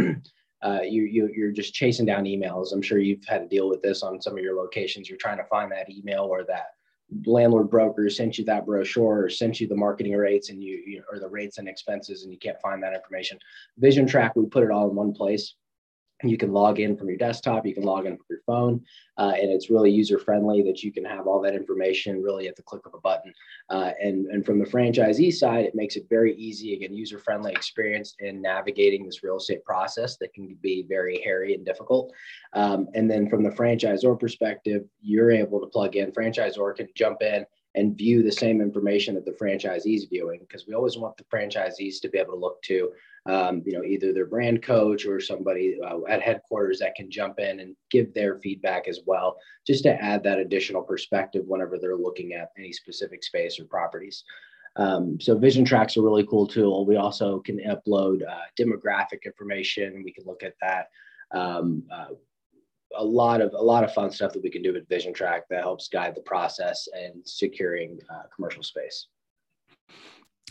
uh, 0.63 0.81
you, 0.83 1.03
you 1.03 1.29
you're 1.35 1.51
just 1.51 1.73
chasing 1.73 2.05
down 2.05 2.25
emails. 2.25 2.71
I'm 2.71 2.81
sure 2.81 2.99
you've 2.99 3.25
had 3.25 3.39
to 3.39 3.47
deal 3.47 3.67
with 3.69 3.81
this 3.81 4.03
on 4.03 4.21
some 4.21 4.37
of 4.37 4.43
your 4.43 4.55
locations. 4.55 5.09
You're 5.09 5.17
trying 5.17 5.37
to 5.37 5.45
find 5.45 5.71
that 5.71 5.89
email 5.89 6.23
or 6.23 6.43
that 6.45 6.67
landlord 7.25 7.69
broker 7.69 8.09
sent 8.09 8.37
you 8.37 8.45
that 8.45 8.65
brochure 8.65 9.23
or 9.23 9.29
sent 9.29 9.59
you 9.59 9.67
the 9.67 9.75
marketing 9.75 10.15
rates 10.15 10.49
and 10.49 10.63
you, 10.63 10.81
you 10.85 11.03
or 11.11 11.19
the 11.19 11.27
rates 11.27 11.57
and 11.57 11.67
expenses 11.67 12.23
and 12.23 12.31
you 12.31 12.39
can't 12.39 12.61
find 12.61 12.81
that 12.81 12.93
information 12.93 13.37
vision 13.77 14.07
track 14.07 14.33
we 14.35 14.45
put 14.45 14.63
it 14.63 14.71
all 14.71 14.89
in 14.89 14.95
one 14.95 15.13
place 15.13 15.55
you 16.29 16.37
can 16.37 16.51
log 16.51 16.79
in 16.79 16.95
from 16.95 17.07
your 17.07 17.17
desktop 17.17 17.65
you 17.65 17.73
can 17.73 17.83
log 17.83 18.05
in 18.05 18.15
from 18.15 18.25
your 18.29 18.41
phone 18.45 18.83
uh, 19.17 19.33
and 19.35 19.51
it's 19.51 19.69
really 19.69 19.91
user 19.91 20.17
friendly 20.17 20.63
that 20.63 20.81
you 20.83 20.91
can 20.91 21.05
have 21.05 21.27
all 21.27 21.41
that 21.41 21.53
information 21.53 22.21
really 22.21 22.47
at 22.47 22.55
the 22.55 22.63
click 22.63 22.85
of 22.85 22.93
a 22.93 22.99
button. 22.99 23.31
Uh, 23.69 23.91
and, 24.01 24.25
and 24.27 24.45
from 24.45 24.57
the 24.57 24.65
franchisee 24.65 25.31
side 25.31 25.65
it 25.65 25.75
makes 25.75 25.95
it 25.95 26.07
very 26.09 26.35
easy 26.35 26.73
again 26.73 26.93
user 26.93 27.19
friendly 27.19 27.51
experience 27.51 28.15
in 28.19 28.41
navigating 28.41 29.05
this 29.05 29.23
real 29.23 29.37
estate 29.37 29.63
process 29.63 30.17
that 30.17 30.33
can 30.33 30.57
be 30.61 30.85
very 30.89 31.21
hairy 31.23 31.53
and 31.53 31.65
difficult. 31.65 32.11
Um, 32.53 32.87
and 32.93 33.09
then 33.09 33.29
from 33.29 33.43
the 33.43 33.49
franchisor 33.51 34.19
perspective 34.19 34.83
you're 35.01 35.31
able 35.31 35.59
to 35.59 35.67
plug 35.67 35.95
in 35.95 36.11
franchisor 36.11 36.75
can 36.75 36.87
jump 36.95 37.21
in 37.21 37.45
and 37.75 37.97
view 37.97 38.21
the 38.23 38.31
same 38.31 38.59
information 38.59 39.15
that 39.15 39.25
the 39.25 39.31
franchisees 39.31 40.09
viewing 40.09 40.39
because 40.41 40.67
we 40.67 40.73
always 40.73 40.97
want 40.97 41.15
the 41.17 41.23
franchisees 41.25 42.01
to 42.01 42.09
be 42.09 42.17
able 42.17 42.33
to 42.33 42.39
look 42.39 42.61
to 42.63 42.91
um, 43.27 43.61
you 43.65 43.73
know, 43.73 43.83
either 43.83 44.13
their 44.13 44.25
brand 44.25 44.63
coach 44.63 45.05
or 45.05 45.19
somebody 45.19 45.77
uh, 45.85 45.99
at 46.09 46.21
headquarters 46.21 46.79
that 46.79 46.95
can 46.95 47.11
jump 47.11 47.39
in 47.39 47.59
and 47.59 47.75
give 47.91 48.13
their 48.13 48.39
feedback 48.39 48.87
as 48.87 49.01
well, 49.05 49.37
just 49.65 49.83
to 49.83 50.01
add 50.01 50.23
that 50.23 50.39
additional 50.39 50.81
perspective 50.81 51.43
whenever 51.45 51.77
they're 51.77 51.95
looking 51.95 52.33
at 52.33 52.51
any 52.57 52.73
specific 52.73 53.23
space 53.23 53.59
or 53.59 53.65
properties. 53.65 54.23
Um, 54.75 55.19
so 55.19 55.37
Vision 55.37 55.65
Track's 55.65 55.97
a 55.97 56.01
really 56.01 56.25
cool 56.25 56.47
tool. 56.47 56.85
We 56.85 56.95
also 56.95 57.39
can 57.39 57.59
upload 57.59 58.21
uh, 58.27 58.45
demographic 58.59 59.25
information. 59.25 60.01
We 60.03 60.13
can 60.13 60.25
look 60.25 60.43
at 60.43 60.55
that. 60.61 60.87
Um, 61.31 61.83
uh, 61.93 62.07
a 62.97 63.03
lot 63.03 63.39
of 63.39 63.53
a 63.53 63.61
lot 63.61 63.85
of 63.85 63.93
fun 63.93 64.11
stuff 64.11 64.33
that 64.33 64.43
we 64.43 64.49
can 64.49 64.61
do 64.61 64.73
with 64.73 64.89
Vision 64.89 65.13
Track 65.13 65.43
that 65.49 65.61
helps 65.61 65.87
guide 65.87 66.15
the 66.15 66.21
process 66.21 66.87
and 66.93 67.21
securing 67.25 67.99
uh, 68.09 68.23
commercial 68.35 68.63
space. 68.63 69.07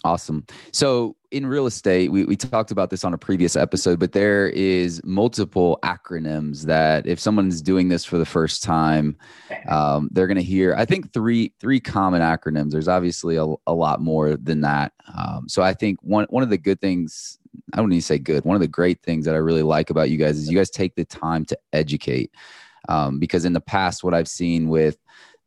Awesome. 0.04 0.46
So 0.72 1.16
in 1.30 1.46
real 1.46 1.66
estate, 1.66 2.10
we, 2.10 2.24
we 2.24 2.36
talked 2.36 2.70
about 2.70 2.90
this 2.90 3.04
on 3.04 3.12
a 3.12 3.18
previous 3.18 3.54
episode, 3.54 3.98
but 3.98 4.12
there 4.12 4.48
is 4.48 5.00
multiple 5.04 5.78
acronyms 5.82 6.62
that 6.62 7.06
if 7.06 7.20
someone's 7.20 7.60
doing 7.60 7.88
this 7.88 8.04
for 8.04 8.16
the 8.18 8.24
first 8.24 8.62
time, 8.62 9.16
um, 9.68 10.08
they're 10.12 10.26
going 10.26 10.36
to 10.36 10.42
hear. 10.42 10.74
I 10.74 10.84
think 10.84 11.12
three 11.12 11.52
three 11.60 11.80
common 11.80 12.22
acronyms. 12.22 12.70
There's 12.70 12.88
obviously 12.88 13.36
a, 13.36 13.46
a 13.66 13.74
lot 13.74 14.00
more 14.00 14.36
than 14.36 14.62
that. 14.62 14.92
Um, 15.16 15.48
so 15.48 15.62
I 15.62 15.74
think 15.74 15.98
one 16.02 16.26
one 16.30 16.42
of 16.42 16.50
the 16.50 16.58
good 16.58 16.80
things 16.80 17.38
I 17.72 17.76
don't 17.76 17.88
need 17.88 18.00
to 18.00 18.06
say 18.06 18.18
good. 18.18 18.44
One 18.44 18.56
of 18.56 18.60
the 18.60 18.68
great 18.68 19.02
things 19.02 19.24
that 19.26 19.34
I 19.34 19.38
really 19.38 19.62
like 19.62 19.90
about 19.90 20.10
you 20.10 20.16
guys 20.16 20.38
is 20.38 20.50
you 20.50 20.56
guys 20.56 20.70
take 20.70 20.94
the 20.94 21.04
time 21.04 21.44
to 21.46 21.58
educate. 21.72 22.32
Um, 22.88 23.18
because 23.18 23.44
in 23.44 23.52
the 23.52 23.60
past, 23.60 24.02
what 24.02 24.14
I've 24.14 24.28
seen 24.28 24.68
with 24.68 24.96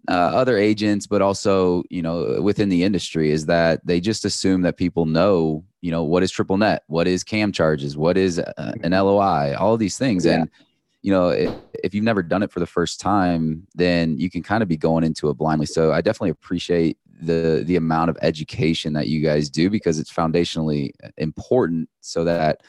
uh, 0.10 0.12
other 0.12 0.58
agents, 0.58 1.08
but 1.08 1.22
also 1.22 1.84
you 1.90 2.02
know 2.02 2.42
within 2.42 2.70
the 2.70 2.84
industry 2.84 3.32
is 3.32 3.46
that 3.46 3.86
they 3.86 4.00
just 4.00 4.26
assume 4.26 4.62
that 4.62 4.78
people 4.78 5.06
know 5.06 5.64
you 5.82 5.92
know 5.92 6.04
what 6.04 6.24
is 6.24 6.32
triple 6.32 6.58
net, 6.58 6.84
what 6.88 7.08
is 7.08 7.24
CAM 7.24 7.52
charges, 7.52 7.96
what 7.98 8.18
is 8.18 8.40
uh, 8.40 8.54
an 8.58 8.92
mm-hmm. 8.92 8.94
LOI, 8.94 9.56
all 9.58 9.78
these 9.78 9.98
things, 9.98 10.26
yeah. 10.26 10.42
and 10.42 10.52
you 11.04 11.12
know, 11.12 11.30
if, 11.30 11.54
if 11.84 11.94
you've 11.94 12.06
never 12.06 12.24
done 12.24 12.44
it 12.44 12.52
for 12.52 12.62
the 12.62 12.66
first 12.66 13.00
time, 13.02 13.68
then 13.76 14.18
you 14.18 14.30
can 14.30 14.42
kind 14.42 14.64
of 14.64 14.70
be 14.70 14.78
going 14.78 15.04
into 15.04 15.30
it 15.30 15.34
blindly. 15.34 15.66
So 15.66 15.92
I 15.92 16.00
definitely 16.00 16.30
appreciate 16.30 16.98
the 17.22 17.64
the 17.66 17.76
amount 17.76 18.10
of 18.10 18.18
education 18.22 18.94
that 18.94 19.08
you 19.08 19.22
guys 19.22 19.50
do 19.50 19.70
because 19.70 20.00
it's 20.00 20.12
foundationally 20.12 20.92
important 21.18 21.90
so 22.02 22.24
that 22.24 22.62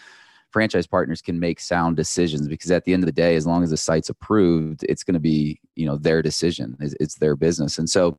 franchise 0.55 0.87
partners 0.87 1.21
can 1.21 1.41
make 1.41 1.59
sound 1.59 1.97
decisions 1.97 2.47
because 2.47 2.71
at 2.71 2.85
the 2.85 2.95
end 2.95 3.03
of 3.03 3.07
the 3.07 3.13
day 3.13 3.35
as 3.35 3.45
long 3.45 3.65
as 3.65 3.71
the 3.71 3.77
site's 3.77 4.09
approved 4.09 4.85
it's 4.89 5.03
going 5.03 5.15
to 5.15 5.19
be 5.19 5.61
you 5.75 5.85
know 5.85 5.97
their 5.97 6.23
decision 6.23 6.77
it's, 6.79 6.95
it's 7.01 7.17
their 7.17 7.35
business 7.35 7.77
and 7.77 7.91
so 7.91 8.17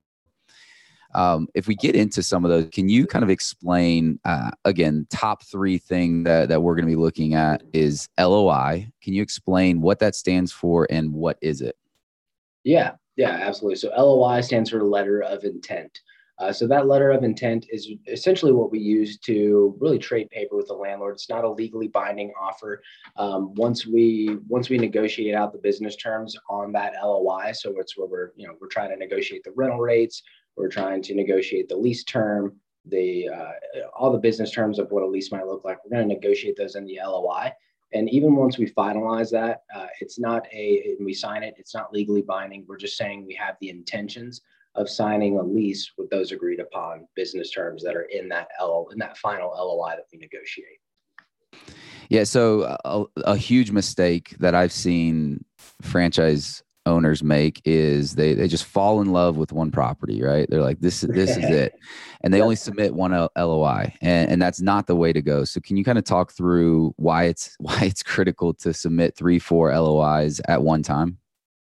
um, 1.13 1.47
if 1.53 1.65
we 1.65 1.75
get 1.75 1.95
into 1.95 2.21
some 2.21 2.43
of 2.43 2.51
those, 2.51 2.67
can 2.73 2.89
you 2.89 3.07
kind 3.07 3.23
of 3.23 3.29
explain 3.29 4.19
uh, 4.25 4.51
again? 4.65 5.07
Top 5.09 5.43
three 5.43 5.77
thing 5.77 6.23
that 6.23 6.49
that 6.49 6.61
we're 6.61 6.75
going 6.75 6.83
to 6.83 6.91
be 6.91 7.01
looking 7.01 7.35
at 7.35 7.63
is 7.71 8.09
LOI. 8.19 8.91
Can 9.01 9.13
you 9.13 9.21
explain 9.21 9.79
what 9.79 9.99
that 9.99 10.13
stands 10.13 10.51
for 10.51 10.85
and 10.89 11.13
what 11.13 11.37
is 11.39 11.61
it? 11.61 11.77
Yeah, 12.65 12.95
yeah, 13.15 13.29
absolutely. 13.29 13.77
So 13.77 13.93
LOI 13.97 14.41
stands 14.41 14.71
for 14.71 14.83
letter 14.83 15.21
of 15.21 15.45
intent. 15.45 16.01
Uh, 16.37 16.51
so 16.51 16.67
that 16.67 16.87
letter 16.87 17.11
of 17.11 17.23
intent 17.23 17.65
is 17.69 17.89
essentially 18.07 18.51
what 18.51 18.71
we 18.71 18.79
use 18.79 19.17
to 19.17 19.75
really 19.79 19.97
trade 19.97 20.29
paper 20.31 20.55
with 20.57 20.67
the 20.67 20.73
landlord. 20.73 21.13
It's 21.13 21.29
not 21.29 21.45
a 21.45 21.49
legally 21.49 21.87
binding 21.87 22.33
offer. 22.39 22.81
Um, 23.15 23.53
once 23.55 23.85
we 23.85 24.37
once 24.47 24.69
we 24.69 24.77
negotiate 24.77 25.33
out 25.33 25.53
the 25.53 25.59
business 25.59 25.95
terms 25.95 26.35
on 26.49 26.73
that 26.73 26.93
LOI, 27.01 27.53
so 27.53 27.73
it's 27.77 27.97
where 27.97 28.07
we're 28.07 28.31
you 28.35 28.47
know 28.47 28.53
we're 28.59 28.67
trying 28.67 28.89
to 28.89 28.97
negotiate 28.97 29.43
the 29.45 29.53
rental 29.55 29.79
rates, 29.79 30.23
we're 30.57 30.67
trying 30.69 31.01
to 31.03 31.15
negotiate 31.15 31.69
the 31.69 31.77
lease 31.77 32.03
term, 32.03 32.55
the 32.85 33.29
uh, 33.29 33.51
all 33.97 34.11
the 34.11 34.17
business 34.17 34.51
terms 34.51 34.77
of 34.77 34.91
what 34.91 35.03
a 35.03 35.07
lease 35.07 35.31
might 35.31 35.47
look 35.47 35.63
like. 35.63 35.77
We're 35.83 35.97
going 35.97 36.07
to 36.07 36.13
negotiate 36.13 36.57
those 36.57 36.75
in 36.75 36.85
the 36.85 36.99
LOI. 37.01 37.53
And 37.93 38.09
even 38.09 38.35
once 38.35 38.57
we 38.57 38.69
finalize 38.69 39.31
that, 39.31 39.61
uh, 39.73 39.87
it's 40.01 40.19
not 40.19 40.45
a 40.51 40.95
we 40.99 41.13
sign 41.13 41.43
it. 41.43 41.55
It's 41.57 41.73
not 41.73 41.93
legally 41.93 42.23
binding. 42.23 42.65
We're 42.67 42.75
just 42.77 42.97
saying 42.97 43.25
we 43.25 43.35
have 43.35 43.55
the 43.61 43.69
intentions 43.69 44.41
of 44.75 44.89
signing 44.89 45.37
a 45.37 45.43
lease 45.43 45.91
with 45.97 46.09
those 46.09 46.31
agreed 46.31 46.59
upon 46.59 47.07
business 47.15 47.51
terms 47.51 47.83
that 47.83 47.95
are 47.95 48.07
in 48.11 48.29
that 48.29 48.47
L 48.59 48.87
in 48.91 48.99
that 48.99 49.17
final 49.17 49.49
LOI 49.49 49.95
that 49.95 50.05
we 50.11 50.19
negotiate. 50.19 50.79
Yeah, 52.09 52.23
so 52.23 52.61
uh, 52.61 52.77
a, 52.85 53.21
a 53.21 53.37
huge 53.37 53.71
mistake 53.71 54.35
that 54.39 54.53
I've 54.53 54.71
seen 54.71 55.43
franchise 55.81 56.61
owners 56.85 57.23
make 57.23 57.61
is 57.65 58.15
they 58.15 58.33
they 58.33 58.47
just 58.47 58.65
fall 58.65 59.01
in 59.01 59.11
love 59.11 59.37
with 59.37 59.51
one 59.51 59.71
property, 59.71 60.21
right? 60.21 60.47
They're 60.49 60.61
like, 60.61 60.79
this 60.79 61.03
is 61.03 61.09
this 61.09 61.31
is 61.31 61.45
it, 61.45 61.73
and 62.21 62.33
they 62.33 62.41
only 62.41 62.55
submit 62.55 62.93
one 62.93 63.11
LOI, 63.35 63.93
and, 64.01 64.31
and 64.31 64.41
that's 64.41 64.61
not 64.61 64.87
the 64.87 64.95
way 64.95 65.11
to 65.13 65.21
go. 65.21 65.43
So, 65.43 65.59
can 65.61 65.77
you 65.77 65.83
kind 65.83 65.97
of 65.97 66.03
talk 66.03 66.31
through 66.31 66.93
why 66.97 67.23
it's 67.25 67.55
why 67.59 67.79
it's 67.81 68.03
critical 68.03 68.53
to 68.55 68.73
submit 68.73 69.15
three, 69.15 69.39
four 69.39 69.75
LOIs 69.77 70.39
at 70.47 70.61
one 70.61 70.83
time? 70.83 71.17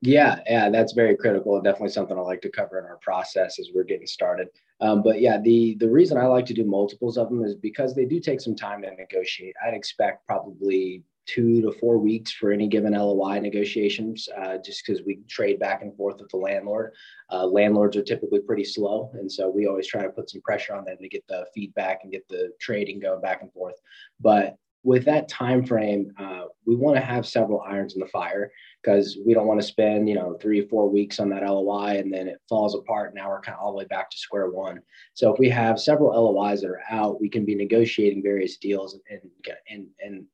Yeah, 0.04 0.40
yeah, 0.47 0.68
that's 0.68 0.94
very 0.94 1.16
critical 1.16 1.54
and 1.54 1.62
definitely 1.64 1.90
something 1.90 2.18
I 2.18 2.21
like 2.23 2.42
to 2.42 2.50
cover 2.50 2.76
in 2.80 2.85
our 2.87 2.99
process 3.02 3.61
as 3.61 3.68
we're 3.73 3.85
getting 3.85 4.06
started. 4.09 4.49
Um, 4.80 5.00
but 5.00 5.21
yeah, 5.21 5.38
the 5.40 5.76
the 5.78 5.88
reason 5.88 6.18
I 6.18 6.26
like 6.26 6.44
to 6.47 6.54
do 6.54 6.64
multiples 6.64 7.16
of 7.16 7.28
them 7.28 7.44
is 7.44 7.54
because 7.54 7.94
they 7.94 8.04
do 8.04 8.18
take 8.18 8.40
some 8.40 8.56
time 8.56 8.82
to 8.82 8.90
negotiate. 8.90 9.54
I'd 9.64 9.75
expect 9.75 10.26
probably 10.26 11.04
two 11.25 11.62
to 11.62 11.71
four 11.78 11.99
weeks 11.99 12.32
for 12.32 12.50
any 12.50 12.66
given 12.66 12.94
LOI 12.94 13.38
negotiations, 13.38 14.28
uh, 14.37 14.59
just 14.59 14.85
because 14.85 15.04
we 15.04 15.21
trade 15.28 15.61
back 15.61 15.82
and 15.82 15.97
forth 15.97 16.21
with 16.21 16.30
the 16.30 16.37
landlord. 16.37 16.92
Uh, 17.30 17.47
landlords 17.47 17.97
are 17.97 18.02
typically 18.02 18.40
pretty 18.40 18.64
slow, 18.64 19.09
and 19.14 19.30
so 19.30 19.49
we 19.49 19.68
always 19.68 19.87
try 19.87 20.02
to 20.02 20.11
put 20.11 20.28
some 20.28 20.40
pressure 20.40 20.75
on 20.75 20.85
them 20.85 20.97
to 21.00 21.09
get 21.09 21.25
the 21.28 21.47
feedback 21.54 22.00
and 22.02 22.11
get 22.11 22.26
the 22.28 22.50
trading 22.61 22.99
going 22.99 23.21
back 23.21 23.40
and 23.40 23.52
forth. 23.52 23.76
But 24.21 24.56
with 24.82 25.04
that 25.04 25.28
time 25.28 25.64
frame, 25.64 26.12
uh, 26.18 26.47
we 26.66 26.75
want 26.75 26.97
to 26.97 27.02
have 27.02 27.25
several 27.25 27.61
irons 27.61 27.94
in 27.94 28.00
the 28.00 28.06
fire 28.09 28.50
because 28.82 29.18
we 29.24 29.34
don't 29.34 29.46
want 29.46 29.60
to 29.60 29.66
spend 29.66 30.08
you 30.08 30.14
know 30.14 30.36
three 30.40 30.60
or 30.60 30.68
four 30.68 30.88
weeks 30.88 31.20
on 31.20 31.28
that 31.30 31.42
LOI 31.42 31.98
and 31.98 32.12
then 32.12 32.28
it 32.28 32.40
falls 32.48 32.74
apart. 32.74 33.14
Now 33.14 33.30
we're 33.30 33.40
kind 33.40 33.56
of 33.56 33.62
all 33.62 33.72
the 33.72 33.78
way 33.78 33.84
back 33.84 34.10
to 34.10 34.18
square 34.18 34.50
one. 34.50 34.80
So 35.14 35.32
if 35.32 35.38
we 35.38 35.48
have 35.50 35.80
several 35.80 36.10
LOIs 36.10 36.62
that 36.62 36.70
are 36.70 36.82
out, 36.90 37.20
we 37.20 37.28
can 37.28 37.44
be 37.44 37.54
negotiating 37.54 38.22
various 38.22 38.56
deals 38.56 38.98
and 39.08 39.20
and 39.68 39.86
and 40.04 40.26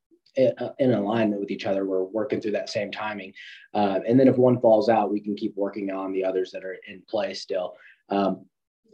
uh, 0.58 0.70
in 0.78 0.92
alignment 0.92 1.40
with 1.40 1.50
each 1.50 1.66
other. 1.66 1.84
We're 1.84 2.04
working 2.04 2.40
through 2.40 2.52
that 2.52 2.68
same 2.68 2.92
timing. 2.92 3.32
Uh, 3.74 4.00
and 4.06 4.18
then 4.18 4.28
if 4.28 4.36
one 4.36 4.60
falls 4.60 4.88
out, 4.88 5.10
we 5.10 5.20
can 5.20 5.34
keep 5.34 5.56
working 5.56 5.90
on 5.90 6.12
the 6.12 6.24
others 6.24 6.52
that 6.52 6.64
are 6.64 6.76
in 6.86 7.02
play 7.08 7.34
still. 7.34 7.74
Um, 8.08 8.46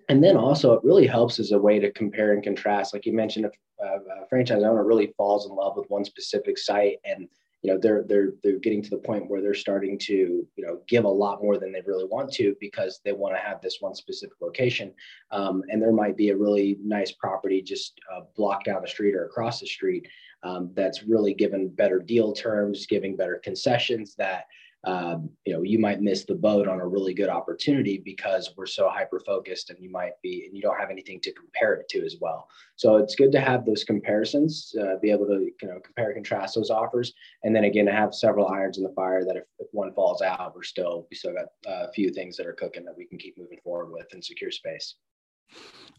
and 0.08 0.22
then 0.22 0.36
also, 0.36 0.72
it 0.72 0.84
really 0.84 1.06
helps 1.06 1.38
as 1.38 1.52
a 1.52 1.58
way 1.58 1.78
to 1.78 1.92
compare 1.92 2.32
and 2.32 2.42
contrast. 2.42 2.92
Like 2.92 3.06
you 3.06 3.12
mentioned, 3.12 3.46
if 3.46 3.52
a 3.82 4.26
franchise 4.28 4.62
owner 4.62 4.84
really 4.84 5.12
falls 5.16 5.46
in 5.46 5.54
love 5.54 5.76
with 5.76 5.88
one 5.88 6.04
specific 6.04 6.58
site 6.58 6.96
and 7.04 7.28
you 7.64 7.72
know 7.72 7.78
they're 7.80 8.04
they're 8.06 8.34
they're 8.42 8.58
getting 8.58 8.82
to 8.82 8.90
the 8.90 8.98
point 8.98 9.28
where 9.28 9.40
they're 9.40 9.54
starting 9.54 9.98
to 9.98 10.12
you 10.12 10.66
know 10.66 10.80
give 10.86 11.04
a 11.04 11.08
lot 11.08 11.42
more 11.42 11.58
than 11.58 11.72
they 11.72 11.80
really 11.86 12.04
want 12.04 12.30
to 12.34 12.54
because 12.60 13.00
they 13.04 13.12
want 13.12 13.34
to 13.34 13.40
have 13.40 13.62
this 13.62 13.78
one 13.80 13.94
specific 13.94 14.36
location. 14.42 14.92
Um, 15.30 15.62
and 15.70 15.80
there 15.80 15.90
might 15.90 16.16
be 16.16 16.28
a 16.28 16.36
really 16.36 16.76
nice 16.84 17.12
property 17.12 17.62
just 17.62 17.98
a 18.14 18.20
block 18.36 18.64
down 18.64 18.82
the 18.82 18.88
street 18.88 19.14
or 19.14 19.24
across 19.24 19.60
the 19.60 19.66
street 19.66 20.06
um, 20.42 20.72
that's 20.74 21.04
really 21.04 21.32
given 21.32 21.68
better 21.70 21.98
deal 21.98 22.34
terms, 22.34 22.84
giving 22.86 23.16
better 23.16 23.40
concessions 23.42 24.14
that 24.16 24.44
um, 24.84 25.30
you 25.44 25.52
know 25.52 25.62
you 25.62 25.78
might 25.78 26.00
miss 26.00 26.24
the 26.24 26.34
boat 26.34 26.68
on 26.68 26.80
a 26.80 26.86
really 26.86 27.14
good 27.14 27.28
opportunity 27.28 27.98
because 28.04 28.52
we're 28.56 28.66
so 28.66 28.88
hyper 28.88 29.20
focused 29.20 29.70
and 29.70 29.78
you 29.80 29.90
might 29.90 30.12
be 30.22 30.44
and 30.46 30.56
you 30.56 30.62
don't 30.62 30.78
have 30.78 30.90
anything 30.90 31.20
to 31.20 31.32
compare 31.32 31.74
it 31.74 31.88
to 31.90 32.04
as 32.04 32.16
well. 32.20 32.48
So 32.76 32.96
it's 32.96 33.14
good 33.14 33.32
to 33.32 33.40
have 33.40 33.64
those 33.64 33.84
comparisons 33.84 34.74
uh, 34.80 34.96
be 35.00 35.10
able 35.10 35.26
to 35.26 35.50
you 35.60 35.68
know 35.68 35.80
compare 35.84 36.06
and 36.06 36.16
contrast 36.16 36.54
those 36.54 36.70
offers. 36.70 37.12
And 37.42 37.54
then 37.54 37.64
again 37.64 37.86
have 37.86 38.14
several 38.14 38.48
irons 38.48 38.78
in 38.78 38.84
the 38.84 38.92
fire 38.94 39.24
that 39.24 39.36
if, 39.36 39.44
if 39.58 39.68
one 39.72 39.92
falls 39.94 40.22
out 40.22 40.54
we're 40.54 40.62
still 40.62 41.06
we 41.10 41.16
still 41.16 41.34
got 41.34 41.46
a 41.66 41.92
few 41.92 42.10
things 42.10 42.36
that 42.36 42.46
are 42.46 42.52
cooking 42.52 42.84
that 42.84 42.96
we 42.96 43.06
can 43.06 43.18
keep 43.18 43.38
moving 43.38 43.58
forward 43.62 43.92
with 43.92 44.06
and 44.12 44.24
secure 44.24 44.50
space 44.50 44.96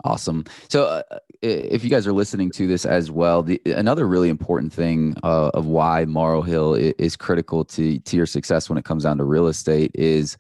Awesome. 0.03 0.45
So, 0.69 0.83
uh, 0.85 1.03
uh 1.12 1.19
if 1.41 1.83
you 1.83 1.89
guys 1.89 2.07
are 2.07 2.13
listening 2.13 2.50
to 2.51 2.67
this 2.67 2.85
as 2.85 3.12
well, 3.12 3.43
the, 3.43 3.62
another 3.65 4.07
really 4.07 4.29
important 4.29 4.74
thing 4.74 5.15
uh, 5.24 5.50
of 5.53 5.67
why 5.67 6.05
Morrow 6.05 6.41
Hill 6.41 6.74
is, 6.74 6.93
is, 6.97 7.15
critical 7.15 7.63
to 7.65 8.00
to 8.00 8.17
your 8.17 8.25
success 8.25 8.69
when 8.69 8.77
it 8.77 8.85
comes 8.85 9.03
down 9.03 9.17
to 9.17 9.24
real 9.24 9.47
estate 9.47 9.91
is 9.93 10.38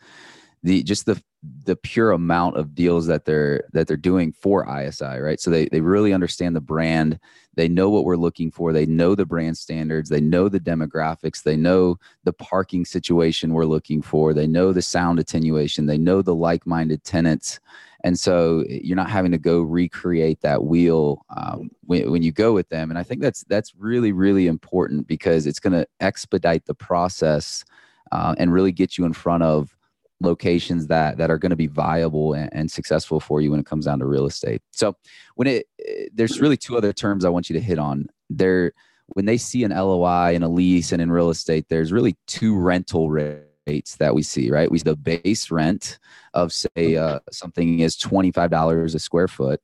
the 0.65 0.81
just 0.81 1.05
the 1.05 1.21
the 1.63 1.75
pure 1.75 2.11
amount 2.11 2.57
of 2.57 2.73
deals 2.73 3.05
that 3.05 3.25
they're 3.25 3.63
that 3.71 3.87
they're 3.87 3.95
doing 3.95 4.31
for 4.31 4.67
ISI, 4.67 5.19
right? 5.19 5.39
So 5.39 5.51
they 5.51 5.67
they 5.67 5.79
really 5.79 6.11
understand 6.11 6.55
the 6.55 6.61
brand. 6.61 7.19
They 7.53 7.69
know 7.69 7.91
what 7.91 8.03
we're 8.03 8.17
looking 8.17 8.49
for. 8.49 8.73
They 8.73 8.87
know 8.87 9.13
the 9.13 9.27
brand 9.27 9.59
standards. 9.59 10.09
They 10.09 10.21
know 10.21 10.49
the 10.49 10.59
demographics. 10.59 11.43
They 11.43 11.55
know 11.55 11.97
the 12.23 12.33
parking 12.33 12.83
situation 12.83 13.53
we're 13.53 13.65
looking 13.65 14.01
for. 14.01 14.33
They 14.33 14.47
know 14.47 14.73
the 14.73 14.81
sound 14.81 15.19
attenuation. 15.19 15.85
They 15.85 15.99
know 15.99 16.23
the 16.23 16.35
like-minded 16.35 17.03
tenants 17.03 17.59
and 18.03 18.19
so 18.19 18.63
you're 18.67 18.95
not 18.95 19.09
having 19.09 19.31
to 19.31 19.37
go 19.39 19.61
recreate 19.61 20.41
that 20.41 20.63
wheel 20.63 21.25
um, 21.35 21.71
when, 21.85 22.11
when 22.11 22.21
you 22.21 22.31
go 22.31 22.53
with 22.53 22.69
them 22.69 22.89
and 22.91 22.99
i 22.99 23.03
think 23.03 23.19
that's 23.19 23.43
that's 23.45 23.73
really 23.75 24.11
really 24.11 24.45
important 24.45 25.07
because 25.07 25.47
it's 25.47 25.59
going 25.59 25.73
to 25.73 25.87
expedite 26.01 26.65
the 26.65 26.75
process 26.75 27.65
uh, 28.11 28.35
and 28.37 28.53
really 28.53 28.71
get 28.71 28.97
you 28.97 29.05
in 29.05 29.13
front 29.13 29.41
of 29.41 29.75
locations 30.21 30.87
that 30.87 31.17
that 31.17 31.29
are 31.29 31.37
going 31.37 31.49
to 31.49 31.55
be 31.55 31.67
viable 31.67 32.33
and, 32.33 32.49
and, 32.53 32.71
successful 32.71 33.19
for 33.19 33.41
you 33.41 33.51
when 33.51 33.59
it 33.59 33.65
comes 33.65 33.85
down 33.85 33.99
to 33.99 34.05
real 34.05 34.25
estate 34.25 34.61
so 34.71 34.95
when 35.35 35.47
it 35.47 35.67
there's 36.13 36.39
really 36.39 36.55
two 36.55 36.77
other 36.77 36.93
terms 36.93 37.25
i 37.25 37.29
want 37.29 37.49
you 37.49 37.53
to 37.53 37.61
hit 37.61 37.77
on 37.77 38.07
there 38.29 38.71
when 39.07 39.25
they 39.25 39.37
see 39.37 39.63
an 39.63 39.71
loi 39.71 40.33
and 40.33 40.43
a 40.43 40.47
lease 40.47 40.91
and 40.91 41.01
in 41.01 41.11
real 41.11 41.29
estate 41.29 41.65
there's 41.69 41.91
really 41.91 42.15
two 42.27 42.57
rental 42.57 43.09
rates 43.09 43.95
that 43.97 44.13
we 44.13 44.23
see, 44.23 44.51
right? 44.51 44.69
We 44.69 44.79
see 44.79 44.83
the 44.83 44.95
base 44.95 45.51
rent 45.51 45.99
of 46.33 46.51
say 46.51 46.95
uh, 46.95 47.19
something 47.31 47.79
is 47.79 47.97
twenty 47.97 48.31
five 48.31 48.51
dollars 48.51 48.95
a 48.95 48.99
square 48.99 49.27
foot, 49.27 49.61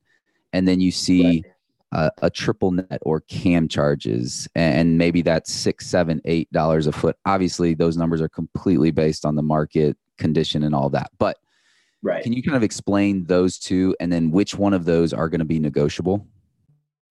and 0.54 0.68
then 0.68 0.80
you 0.80 0.92
see 0.92 1.24
right. 1.24 1.54
A 1.94 2.30
triple 2.30 2.72
net 2.72 3.00
or 3.02 3.22
CAM 3.22 3.68
charges, 3.68 4.48
and 4.56 4.98
maybe 4.98 5.22
that's 5.22 5.52
six, 5.52 5.88
seven, 5.88 6.22
eight 6.26 6.52
dollars 6.52 6.88
a 6.88 6.92
foot. 6.92 7.18
Obviously, 7.26 7.74
those 7.74 7.98
numbers 7.98 8.22
are 8.22 8.30
completely 8.30 8.92
based 8.92 9.26
on 9.26 9.36
the 9.36 9.42
market 9.42 9.98
condition 10.18 10.64
and 10.64 10.76
all 10.76 10.90
that, 10.90 11.12
but. 11.18 11.38
Right. 12.04 12.24
Can 12.24 12.34
you 12.34 12.42
kind 12.42 12.58
of 12.58 12.64
explain 12.64 13.26
those 13.26 13.60
two 13.60 13.96
and 14.00 14.12
then 14.12 14.32
which 14.32 14.56
one 14.58 14.74
of 14.74 14.86
those 14.86 15.14
are 15.14 15.30
going 15.30 15.38
to 15.38 15.46
be 15.46 15.60
negotiable? 15.60 16.26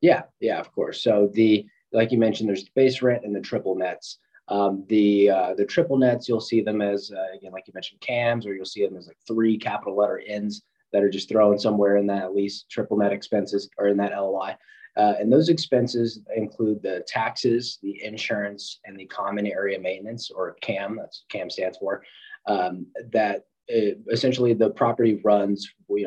Yeah, 0.00 0.22
yeah, 0.40 0.58
of 0.58 0.72
course. 0.72 1.02
So 1.02 1.30
the 1.32 1.64
like 1.92 2.12
you 2.12 2.18
mentioned, 2.18 2.48
there's 2.48 2.64
the 2.64 2.70
base 2.74 3.02
rent 3.02 3.24
and 3.24 3.34
the 3.34 3.40
triple 3.40 3.74
nets. 3.74 4.18
Um, 4.48 4.84
the 4.88 5.30
uh, 5.30 5.54
the 5.54 5.64
triple 5.64 5.96
nets, 5.96 6.28
you'll 6.28 6.40
see 6.40 6.60
them 6.60 6.80
as 6.80 7.12
uh, 7.14 7.36
again, 7.36 7.52
like 7.52 7.66
you 7.66 7.72
mentioned, 7.74 8.00
cams, 8.00 8.46
or 8.46 8.54
you'll 8.54 8.64
see 8.64 8.84
them 8.84 8.96
as 8.96 9.06
like 9.06 9.16
three 9.26 9.56
capital 9.56 9.96
letter 9.96 10.20
N's 10.26 10.62
that 10.92 11.02
are 11.02 11.10
just 11.10 11.28
thrown 11.28 11.58
somewhere 11.58 11.96
in 11.96 12.06
that 12.06 12.34
lease 12.34 12.64
triple 12.70 12.96
net 12.96 13.12
expenses 13.12 13.68
or 13.78 13.88
in 13.88 13.96
that 13.98 14.12
LOI. 14.12 14.56
Uh, 14.96 15.14
and 15.20 15.32
those 15.32 15.48
expenses 15.48 16.20
include 16.34 16.82
the 16.82 17.04
taxes, 17.06 17.78
the 17.82 18.02
insurance, 18.02 18.80
and 18.84 18.98
the 18.98 19.06
common 19.06 19.46
area 19.46 19.78
maintenance, 19.78 20.30
or 20.30 20.56
CAM. 20.60 20.96
That's 20.96 21.24
CAM 21.30 21.48
stands 21.48 21.78
for. 21.78 22.02
Um, 22.46 22.86
that 23.12 23.44
it, 23.68 23.98
uh, 23.98 24.12
essentially 24.12 24.52
the 24.52 24.70
property 24.70 25.20
runs. 25.24 25.72
You 25.88 26.06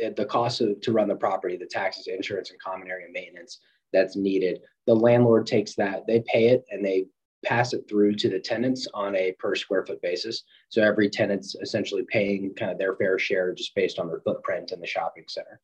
know, 0.00 0.10
the 0.16 0.24
cost 0.24 0.60
of, 0.60 0.80
to 0.80 0.92
run 0.92 1.08
the 1.08 1.14
property, 1.14 1.56
the 1.56 1.66
taxes, 1.66 2.06
insurance, 2.06 2.50
and 2.50 2.60
common 2.60 2.88
area 2.88 3.06
maintenance 3.12 3.60
that's 3.92 4.16
needed. 4.16 4.60
The 4.86 4.94
landlord 4.94 5.46
takes 5.46 5.74
that, 5.76 6.06
they 6.06 6.22
pay 6.26 6.48
it, 6.48 6.64
and 6.70 6.84
they 6.84 7.06
pass 7.44 7.72
it 7.72 7.84
through 7.88 8.14
to 8.16 8.28
the 8.28 8.40
tenants 8.40 8.86
on 8.94 9.14
a 9.16 9.32
per 9.38 9.54
square 9.54 9.84
foot 9.84 10.02
basis. 10.02 10.42
So 10.68 10.82
every 10.82 11.08
tenant's 11.08 11.54
essentially 11.62 12.04
paying 12.08 12.54
kind 12.54 12.70
of 12.70 12.78
their 12.78 12.96
fair 12.96 13.18
share 13.18 13.54
just 13.54 13.74
based 13.74 13.98
on 13.98 14.08
their 14.08 14.20
footprint 14.20 14.72
in 14.72 14.80
the 14.80 14.86
shopping 14.86 15.24
center. 15.28 15.60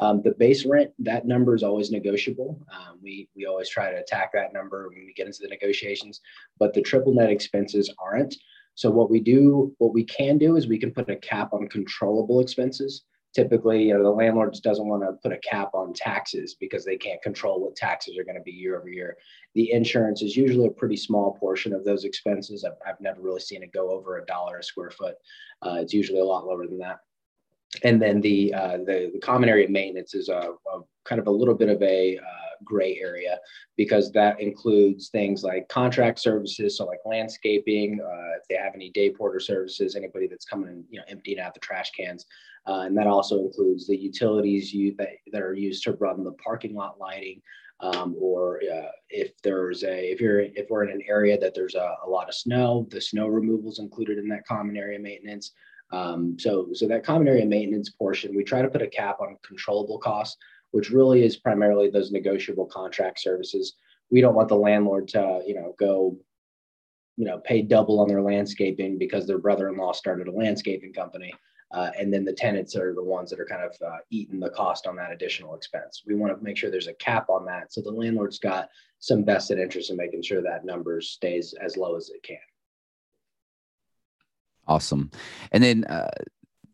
Um, 0.00 0.22
the 0.22 0.32
base 0.32 0.64
rent, 0.64 0.92
that 1.00 1.26
number 1.26 1.54
is 1.54 1.62
always 1.62 1.90
negotiable. 1.90 2.58
Um, 2.72 2.98
we, 3.02 3.28
we 3.36 3.44
always 3.44 3.68
try 3.68 3.90
to 3.90 3.98
attack 3.98 4.32
that 4.32 4.52
number 4.54 4.88
when 4.88 5.04
we 5.04 5.12
get 5.12 5.26
into 5.26 5.42
the 5.42 5.48
negotiations, 5.48 6.20
but 6.58 6.72
the 6.72 6.80
triple 6.80 7.12
net 7.12 7.30
expenses 7.30 7.92
aren't. 7.98 8.34
So 8.76 8.90
what 8.90 9.10
we 9.10 9.20
do, 9.20 9.74
what 9.76 9.92
we 9.92 10.04
can 10.04 10.38
do 10.38 10.56
is 10.56 10.66
we 10.66 10.78
can 10.78 10.90
put 10.90 11.10
a 11.10 11.16
cap 11.16 11.52
on 11.52 11.68
controllable 11.68 12.40
expenses. 12.40 13.04
Typically, 13.34 13.84
you 13.84 13.94
know, 13.94 14.02
the 14.02 14.10
landlord 14.10 14.56
doesn't 14.62 14.88
want 14.88 15.02
to 15.02 15.12
put 15.22 15.32
a 15.32 15.38
cap 15.38 15.70
on 15.74 15.92
taxes 15.92 16.56
because 16.58 16.84
they 16.84 16.96
can't 16.96 17.22
control 17.22 17.60
what 17.60 17.76
taxes 17.76 18.18
are 18.18 18.24
going 18.24 18.36
to 18.36 18.42
be 18.42 18.50
year 18.50 18.78
over 18.78 18.88
year. 18.88 19.16
The 19.54 19.70
insurance 19.70 20.22
is 20.22 20.36
usually 20.36 20.66
a 20.66 20.72
pretty 20.72 20.96
small 20.96 21.36
portion 21.38 21.72
of 21.72 21.84
those 21.84 22.04
expenses. 22.04 22.64
I've, 22.64 22.78
I've 22.86 23.00
never 23.00 23.20
really 23.20 23.40
seen 23.40 23.62
it 23.62 23.72
go 23.72 23.90
over 23.90 24.18
a 24.18 24.26
dollar 24.26 24.58
a 24.58 24.62
square 24.62 24.90
foot. 24.90 25.14
Uh, 25.62 25.78
it's 25.80 25.94
usually 25.94 26.20
a 26.20 26.24
lot 26.24 26.46
lower 26.46 26.66
than 26.66 26.78
that 26.78 27.00
and 27.84 28.00
then 28.00 28.20
the, 28.20 28.52
uh, 28.52 28.78
the, 28.78 29.10
the 29.12 29.20
common 29.20 29.48
area 29.48 29.68
maintenance 29.68 30.14
is 30.14 30.28
a, 30.28 30.52
a, 30.72 30.80
kind 31.04 31.20
of 31.20 31.26
a 31.26 31.30
little 31.30 31.54
bit 31.54 31.68
of 31.68 31.80
a 31.82 32.18
uh, 32.18 32.50
gray 32.64 32.98
area 33.00 33.38
because 33.76 34.12
that 34.12 34.40
includes 34.40 35.08
things 35.08 35.42
like 35.42 35.68
contract 35.68 36.18
services, 36.18 36.76
so 36.76 36.84
like 36.84 36.98
landscaping, 37.06 38.00
uh, 38.00 38.36
if 38.36 38.46
they 38.48 38.56
have 38.56 38.74
any 38.74 38.90
day 38.90 39.10
porter 39.10 39.40
services, 39.40 39.96
anybody 39.96 40.26
that's 40.26 40.44
coming 40.44 40.68
and 40.68 40.84
you 40.90 40.98
know 40.98 41.04
emptying 41.08 41.40
out 41.40 41.54
the 41.54 41.60
trash 41.60 41.90
cans, 41.92 42.26
uh, 42.66 42.82
and 42.86 42.96
that 42.96 43.06
also 43.06 43.40
includes 43.40 43.86
the 43.86 43.96
utilities 43.96 44.72
you, 44.72 44.94
that, 44.98 45.08
that 45.32 45.42
are 45.42 45.54
used 45.54 45.82
to 45.84 45.92
run 45.92 46.24
the 46.24 46.32
parking 46.32 46.74
lot 46.74 46.98
lighting. 46.98 47.40
Um, 47.82 48.14
or 48.20 48.60
uh, 48.62 48.90
if 49.08 49.40
there's 49.42 49.84
a 49.84 50.12
if 50.12 50.20
you're 50.20 50.40
if 50.40 50.66
we're 50.68 50.84
in 50.84 50.90
an 50.90 51.02
area 51.08 51.38
that 51.38 51.54
there's 51.54 51.74
a, 51.74 51.96
a 52.04 52.08
lot 52.08 52.28
of 52.28 52.34
snow, 52.34 52.86
the 52.90 53.00
snow 53.00 53.26
removal 53.26 53.70
is 53.70 53.78
included 53.78 54.18
in 54.18 54.28
that 54.28 54.46
common 54.46 54.76
area 54.76 54.98
maintenance. 54.98 55.52
Um, 55.92 56.36
so, 56.38 56.68
so 56.72 56.86
that 56.88 57.04
common 57.04 57.26
area 57.26 57.46
maintenance 57.46 57.90
portion, 57.90 58.36
we 58.36 58.44
try 58.44 58.62
to 58.62 58.68
put 58.68 58.82
a 58.82 58.86
cap 58.86 59.20
on 59.20 59.36
controllable 59.42 59.98
costs, 59.98 60.36
which 60.70 60.90
really 60.90 61.24
is 61.24 61.36
primarily 61.36 61.90
those 61.90 62.12
negotiable 62.12 62.66
contract 62.66 63.20
services. 63.20 63.74
We 64.10 64.20
don't 64.20 64.34
want 64.34 64.48
the 64.48 64.56
landlord 64.56 65.08
to, 65.08 65.42
you 65.46 65.54
know, 65.54 65.74
go, 65.78 66.16
you 67.16 67.24
know, 67.24 67.38
pay 67.38 67.62
double 67.62 68.00
on 68.00 68.08
their 68.08 68.22
landscaping 68.22 68.98
because 68.98 69.26
their 69.26 69.38
brother-in-law 69.38 69.92
started 69.92 70.28
a 70.28 70.32
landscaping 70.32 70.92
company. 70.92 71.32
Uh, 71.72 71.90
and 71.98 72.12
then 72.12 72.24
the 72.24 72.32
tenants 72.32 72.74
are 72.74 72.94
the 72.94 73.02
ones 73.02 73.30
that 73.30 73.38
are 73.38 73.46
kind 73.46 73.62
of 73.62 73.76
uh, 73.86 73.98
eating 74.10 74.40
the 74.40 74.50
cost 74.50 74.86
on 74.86 74.96
that 74.96 75.12
additional 75.12 75.54
expense. 75.54 76.02
We 76.04 76.14
want 76.14 76.36
to 76.36 76.42
make 76.42 76.56
sure 76.56 76.70
there's 76.70 76.88
a 76.88 76.94
cap 76.94 77.30
on 77.30 77.44
that, 77.46 77.72
so 77.72 77.80
the 77.80 77.92
landlord's 77.92 78.38
got 78.38 78.68
some 78.98 79.24
vested 79.24 79.58
interest 79.58 79.90
in 79.90 79.96
making 79.96 80.22
sure 80.22 80.42
that 80.42 80.64
number 80.64 81.00
stays 81.00 81.54
as 81.60 81.76
low 81.76 81.96
as 81.96 82.10
it 82.10 82.22
can. 82.22 82.38
Awesome. 84.66 85.10
And 85.52 85.62
then, 85.62 85.84
uh, 85.84 86.10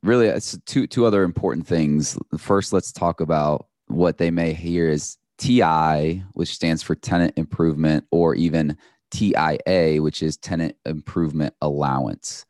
really, 0.03 0.27
it's 0.27 0.59
two 0.67 0.87
two 0.87 1.05
other 1.05 1.23
important 1.25 1.67
things. 1.67 2.19
First, 2.39 2.73
let's 2.73 2.93
talk 2.93 3.21
about 3.21 3.67
what 3.89 4.19
they 4.19 4.31
may 4.31 4.53
hear 4.53 4.89
is 4.89 5.19
TI, 5.39 6.25
which 6.33 6.55
stands 6.55 6.83
for 6.83 6.95
tenant 6.95 7.35
improvement, 7.37 8.07
or 8.11 8.35
even 8.35 8.77
TIA, 9.11 10.03
which 10.03 10.23
is 10.23 10.37
tenant 10.37 10.77
improvement 10.85 11.55
allowance. 11.61 12.47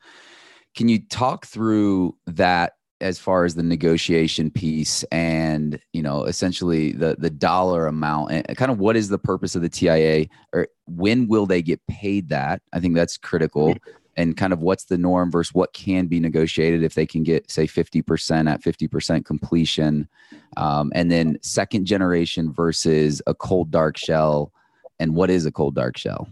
Can 0.76 0.88
you 0.88 1.00
talk 1.00 1.46
through 1.46 2.16
that 2.26 2.74
as 3.00 3.18
far 3.18 3.44
as 3.44 3.54
the 3.54 3.62
negotiation 3.62 4.50
piece 4.50 5.02
and 5.12 5.78
you 5.92 6.02
know 6.02 6.24
essentially 6.24 6.92
the 6.92 7.14
the 7.18 7.28
dollar 7.28 7.86
amount 7.86 8.32
and 8.32 8.56
kind 8.56 8.70
of 8.70 8.78
what 8.78 8.96
is 8.96 9.10
the 9.10 9.18
purpose 9.18 9.54
of 9.54 9.60
the 9.62 9.68
TIA 9.68 10.26
or 10.52 10.68
when 10.86 11.28
will 11.28 11.46
they 11.46 11.62
get 11.62 11.80
paid 11.88 12.28
that? 12.28 12.62
I 12.72 12.80
think 12.80 12.94
that's 12.94 13.16
critical. 13.16 13.74
And 14.18 14.34
kind 14.34 14.54
of 14.54 14.62
what's 14.62 14.84
the 14.84 14.96
norm 14.96 15.30
versus 15.30 15.52
what 15.52 15.74
can 15.74 16.06
be 16.06 16.20
negotiated 16.20 16.82
if 16.82 16.94
they 16.94 17.04
can 17.04 17.22
get 17.22 17.50
say 17.50 17.66
50% 17.66 18.50
at 18.50 18.62
50% 18.62 19.26
completion 19.26 20.08
um, 20.56 20.90
and 20.94 21.10
then 21.10 21.36
second 21.42 21.84
generation 21.84 22.50
versus 22.50 23.20
a 23.26 23.34
cold 23.34 23.70
dark 23.70 23.98
shell 23.98 24.52
and 24.98 25.14
what 25.14 25.28
is 25.28 25.44
a 25.44 25.52
cold 25.52 25.74
dark 25.74 25.98
shell? 25.98 26.28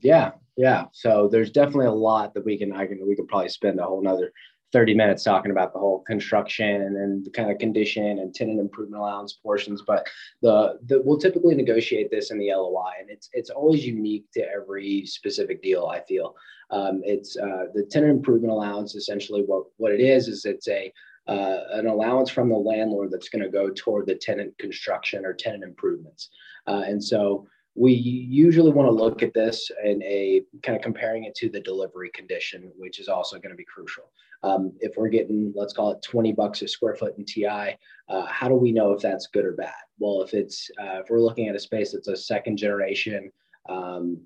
Yeah 0.00 0.32
yeah 0.58 0.84
so 0.92 1.28
there's 1.30 1.50
definitely 1.50 1.86
a 1.86 1.90
lot 1.90 2.34
that 2.34 2.44
we 2.44 2.58
can 2.58 2.72
i 2.72 2.84
can 2.84 2.98
we 3.06 3.16
could 3.16 3.28
probably 3.28 3.48
spend 3.48 3.80
a 3.80 3.84
whole 3.84 4.02
nother 4.02 4.32
30 4.72 4.92
minutes 4.94 5.24
talking 5.24 5.50
about 5.50 5.72
the 5.72 5.78
whole 5.78 6.02
construction 6.06 6.82
and 6.82 7.24
the 7.24 7.30
kind 7.30 7.50
of 7.50 7.56
condition 7.58 8.18
and 8.18 8.34
tenant 8.34 8.60
improvement 8.60 9.00
allowance 9.00 9.38
portions 9.42 9.82
but 9.86 10.06
the, 10.42 10.78
the 10.86 11.00
we'll 11.04 11.16
typically 11.16 11.54
negotiate 11.54 12.10
this 12.10 12.30
in 12.30 12.38
the 12.38 12.48
loi 12.48 12.90
and 13.00 13.08
it's 13.08 13.30
it's 13.32 13.48
always 13.48 13.86
unique 13.86 14.26
to 14.34 14.44
every 14.50 15.06
specific 15.06 15.62
deal 15.62 15.86
i 15.86 16.00
feel. 16.00 16.34
Um, 16.70 17.00
it's 17.02 17.34
uh, 17.38 17.68
the 17.72 17.84
tenant 17.90 18.10
improvement 18.10 18.52
allowance 18.52 18.94
essentially 18.94 19.40
what 19.46 19.64
what 19.78 19.92
it 19.92 20.00
is 20.00 20.28
is 20.28 20.44
it's 20.44 20.68
a 20.68 20.92
uh, 21.28 21.60
an 21.72 21.86
allowance 21.86 22.30
from 22.30 22.48
the 22.48 22.56
landlord 22.56 23.10
that's 23.10 23.28
going 23.28 23.44
to 23.44 23.50
go 23.50 23.70
toward 23.70 24.06
the 24.06 24.14
tenant 24.14 24.56
construction 24.58 25.26
or 25.26 25.34
tenant 25.34 25.62
improvements. 25.62 26.30
Uh, 26.66 26.82
and 26.86 27.02
so 27.02 27.46
we 27.78 27.92
usually 27.92 28.72
want 28.72 28.88
to 28.88 28.92
look 28.92 29.22
at 29.22 29.32
this 29.34 29.70
in 29.84 30.02
a 30.02 30.42
kind 30.64 30.74
of 30.74 30.82
comparing 30.82 31.24
it 31.24 31.34
to 31.36 31.48
the 31.48 31.60
delivery 31.60 32.10
condition, 32.12 32.72
which 32.76 32.98
is 32.98 33.08
also 33.08 33.36
going 33.38 33.52
to 33.52 33.56
be 33.56 33.64
crucial. 33.64 34.10
Um, 34.42 34.72
if 34.80 34.96
we're 34.96 35.08
getting, 35.08 35.52
let's 35.54 35.72
call 35.72 35.92
it 35.92 36.02
20 36.02 36.32
bucks 36.32 36.62
a 36.62 36.68
square 36.68 36.96
foot 36.96 37.16
in 37.18 37.24
TI, 37.24 37.76
uh, 38.08 38.26
how 38.26 38.48
do 38.48 38.54
we 38.54 38.72
know 38.72 38.92
if 38.92 39.00
that's 39.00 39.28
good 39.28 39.44
or 39.44 39.52
bad? 39.52 39.72
Well, 39.98 40.22
if 40.22 40.34
it's, 40.34 40.68
uh, 40.80 41.00
if 41.00 41.10
we're 41.10 41.20
looking 41.20 41.46
at 41.48 41.54
a 41.54 41.60
space 41.60 41.92
that's 41.92 42.08
a 42.08 42.16
second 42.16 42.56
generation, 42.56 43.30
um, 43.68 44.20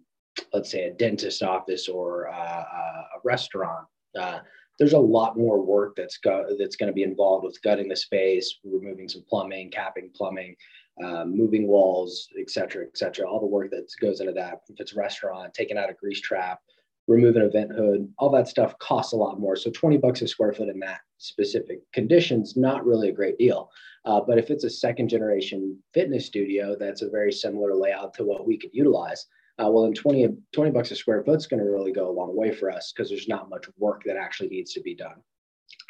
let's 0.54 0.70
say 0.70 0.84
a 0.84 0.94
dentist 0.94 1.42
office 1.42 1.88
or 1.88 2.28
uh, 2.28 2.32
uh 2.32 3.02
a 3.16 3.20
restaurant, 3.22 3.86
uh, 4.18 4.38
there's 4.78 4.94
a 4.94 4.98
lot 4.98 5.36
more 5.36 5.62
work 5.62 5.94
that's 5.94 6.16
go- 6.16 6.56
that's 6.58 6.76
going 6.76 6.88
to 6.88 6.94
be 6.94 7.02
involved 7.02 7.44
with 7.44 7.60
gutting 7.62 7.88
the 7.88 7.96
space, 7.96 8.58
removing 8.64 9.08
some 9.08 9.24
plumbing, 9.28 9.70
capping 9.70 10.10
plumbing, 10.14 10.56
um, 11.02 11.36
moving 11.36 11.66
walls, 11.66 12.28
et 12.38 12.50
cetera, 12.50 12.84
et 12.84 12.96
cetera. 12.96 13.28
All 13.28 13.40
the 13.40 13.46
work 13.46 13.70
that 13.70 13.88
goes 14.00 14.20
into 14.20 14.32
that. 14.32 14.60
If 14.68 14.80
it's 14.80 14.92
a 14.92 14.98
restaurant, 14.98 15.54
taking 15.54 15.78
out 15.78 15.90
a 15.90 15.94
grease 15.94 16.20
trap, 16.20 16.60
removing 17.08 17.42
a 17.42 17.48
vent 17.48 17.72
hood, 17.72 18.12
all 18.18 18.30
that 18.30 18.48
stuff 18.48 18.78
costs 18.78 19.12
a 19.12 19.16
lot 19.16 19.40
more. 19.40 19.56
So 19.56 19.70
20 19.70 19.96
bucks 19.98 20.22
a 20.22 20.28
square 20.28 20.52
foot 20.52 20.68
in 20.68 20.78
that 20.80 21.00
specific 21.18 21.80
conditions, 21.92 22.56
not 22.56 22.84
really 22.84 23.08
a 23.08 23.14
great 23.14 23.38
deal. 23.38 23.70
Uh, 24.04 24.20
but 24.20 24.38
if 24.38 24.50
it's 24.50 24.64
a 24.64 24.70
second 24.70 25.08
generation 25.08 25.78
fitness 25.94 26.26
studio, 26.26 26.76
that's 26.78 27.02
a 27.02 27.10
very 27.10 27.32
similar 27.32 27.74
layout 27.74 28.14
to 28.14 28.24
what 28.24 28.46
we 28.46 28.58
could 28.58 28.70
utilize. 28.72 29.26
Uh, 29.58 29.68
well, 29.70 29.84
then 29.84 29.94
20, 29.94 30.28
20 30.52 30.70
bucks 30.70 30.90
a 30.90 30.96
square 30.96 31.22
foot 31.22 31.36
is 31.36 31.46
going 31.46 31.62
to 31.62 31.70
really 31.70 31.92
go 31.92 32.08
a 32.08 32.12
long 32.12 32.34
way 32.36 32.50
for 32.50 32.70
us 32.70 32.92
because 32.92 33.10
there's 33.10 33.28
not 33.28 33.50
much 33.50 33.66
work 33.78 34.02
that 34.04 34.16
actually 34.16 34.48
needs 34.48 34.72
to 34.72 34.80
be 34.80 34.94
done. 34.94 35.22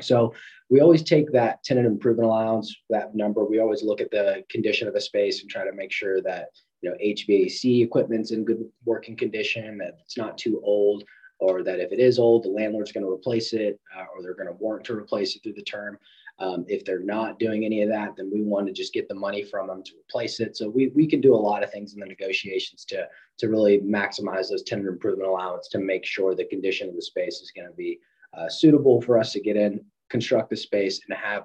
So 0.01 0.35
we 0.71 0.81
always 0.81 1.03
take 1.03 1.31
that 1.33 1.63
tenant 1.65 1.87
improvement 1.87 2.27
allowance, 2.27 2.75
that 2.91 3.15
number. 3.15 3.45
We 3.45 3.61
always 3.61 3.83
look 3.83 4.01
at 4.01 4.11
the 4.11 4.45
condition 4.51 4.89
of 4.89 4.95
the 4.95 5.01
space 5.01 5.41
and 5.41 5.51
try 5.51 5.65
to 5.65 5.73
make 5.73 5.93
sure 5.93 6.23
that 6.23 6.49
you 6.81 6.91
know 6.91 6.97
HVAC 7.05 7.85
equipment's 7.85 8.31
in 8.31 8.45
good 8.45 8.65
working 8.85 9.17
condition, 9.17 9.79
that 9.79 9.99
it's 10.05 10.17
not 10.17 10.39
too 10.39 10.61
old, 10.65 11.05
or 11.39 11.63
that 11.63 11.81
if 11.81 11.93
it 11.93 11.99
is 11.99 12.19
old, 12.19 12.45
the 12.45 12.49
landlord's 12.49 12.93
going 12.93 13.05
to 13.05 13.13
replace 13.13 13.53
it, 13.53 13.79
uh, 13.97 14.05
or 14.15 14.23
they're 14.23 14.35
going 14.35 14.49
to 14.49 14.55
warrant 14.55 14.87
to 14.87 14.95
replace 14.95 15.37
it 15.37 15.43
through 15.43 15.55
the 15.55 15.63
term. 15.63 15.99
Um, 16.39 16.65
if 16.67 16.85
they're 16.85 16.99
not 16.99 17.39
doing 17.39 17.65
any 17.65 17.83
of 17.83 17.91
that, 17.91 18.17
then 18.17 18.31
we 18.33 18.43
want 18.43 18.67
to 18.67 18.73
just 18.73 18.95
get 18.95 19.07
the 19.07 19.15
money 19.15 19.45
from 19.45 19.67
them 19.67 19.83
to 19.85 19.93
replace 20.01 20.41
it. 20.41 20.57
So 20.57 20.69
we, 20.69 20.89
we 20.89 21.07
can 21.07 21.21
do 21.21 21.35
a 21.35 21.37
lot 21.37 21.63
of 21.63 21.71
things 21.71 21.93
in 21.93 22.01
the 22.01 22.07
negotiations 22.07 22.85
to 22.87 23.07
to 23.39 23.49
really 23.49 23.79
maximize 23.81 24.49
those 24.49 24.63
tenant 24.63 24.89
improvement 24.89 25.29
allowance 25.29 25.69
to 25.69 25.79
make 25.79 26.07
sure 26.07 26.35
the 26.35 26.47
condition 26.47 26.89
of 26.89 26.95
the 26.95 27.03
space 27.03 27.41
is 27.41 27.53
going 27.55 27.69
to 27.69 27.75
be 27.75 27.99
uh, 28.35 28.49
suitable 28.49 29.01
for 29.01 29.19
us 29.19 29.33
to 29.33 29.41
get 29.41 29.57
in, 29.57 29.85
construct 30.11 30.51
the 30.51 30.57
space, 30.57 31.01
and 31.09 31.17
have 31.17 31.45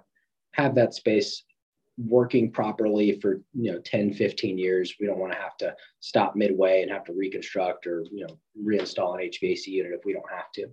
have 0.54 0.76
that 0.76 0.94
space 0.94 1.44
working 1.98 2.52
properly 2.52 3.20
for 3.20 3.42
you 3.56 3.72
know 3.72 3.80
10 3.80 4.14
15 4.14 4.56
years 4.56 4.94
we 5.00 5.08
don't 5.08 5.18
want 5.18 5.34
to 5.34 5.40
have 5.40 5.58
to 5.58 5.76
stop 6.00 6.36
midway 6.36 6.84
and 6.84 6.92
have 6.92 7.04
to 7.04 7.12
reconstruct 7.12 7.88
or 7.88 8.06
you 8.12 8.26
know 8.26 8.38
reinstall 8.64 9.16
an 9.16 9.28
hvac 9.28 9.66
unit 9.66 9.92
if 9.92 10.06
we 10.06 10.14
don't 10.14 10.30
have 10.30 10.52
to 10.52 10.68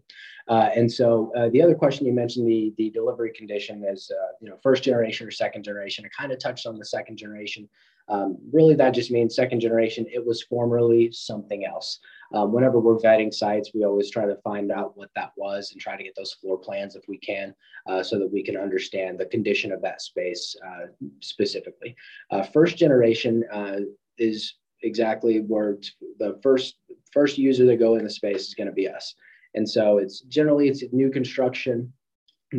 uh, 0.48 0.68
and 0.76 0.92
so 0.92 1.32
uh, 1.34 1.48
the 1.48 1.62
other 1.62 1.74
question 1.74 2.04
you 2.04 2.12
mentioned 2.12 2.46
the 2.46 2.74
the 2.76 2.90
delivery 2.90 3.32
condition 3.32 3.82
is 3.88 4.10
uh, 4.10 4.32
you 4.42 4.50
know 4.50 4.58
first 4.62 4.82
generation 4.82 5.26
or 5.26 5.30
second 5.30 5.62
generation 5.62 6.04
i 6.04 6.08
kind 6.20 6.30
of 6.30 6.38
touched 6.38 6.66
on 6.66 6.78
the 6.78 6.84
second 6.84 7.16
generation 7.16 7.66
um, 8.08 8.36
really, 8.52 8.74
that 8.74 8.90
just 8.90 9.10
means 9.10 9.34
second 9.34 9.60
generation. 9.60 10.06
It 10.12 10.24
was 10.24 10.42
formerly 10.42 11.10
something 11.12 11.64
else. 11.64 12.00
Um, 12.34 12.52
whenever 12.52 12.80
we're 12.80 12.98
vetting 12.98 13.32
sites, 13.32 13.70
we 13.72 13.84
always 13.84 14.10
try 14.10 14.26
to 14.26 14.36
find 14.42 14.72
out 14.72 14.96
what 14.96 15.10
that 15.14 15.32
was 15.36 15.70
and 15.72 15.80
try 15.80 15.96
to 15.96 16.02
get 16.02 16.16
those 16.16 16.34
floor 16.34 16.58
plans 16.58 16.96
if 16.96 17.04
we 17.08 17.16
can, 17.18 17.54
uh, 17.86 18.02
so 18.02 18.18
that 18.18 18.30
we 18.30 18.42
can 18.42 18.56
understand 18.56 19.18
the 19.18 19.26
condition 19.26 19.70
of 19.72 19.80
that 19.82 20.02
space 20.02 20.56
uh, 20.66 20.86
specifically. 21.20 21.94
Uh, 22.30 22.42
first 22.42 22.76
generation 22.76 23.44
uh, 23.52 23.76
is 24.18 24.54
exactly 24.82 25.38
where 25.38 25.78
the 26.18 26.38
first 26.42 26.76
first 27.12 27.38
user 27.38 27.64
that 27.64 27.76
go 27.76 27.94
in 27.94 28.04
the 28.04 28.10
space 28.10 28.48
is 28.48 28.54
going 28.54 28.66
to 28.66 28.72
be 28.72 28.88
us. 28.88 29.14
And 29.54 29.68
so 29.68 29.98
it's 29.98 30.20
generally 30.22 30.68
it's 30.68 30.82
new 30.92 31.10
construction 31.10 31.92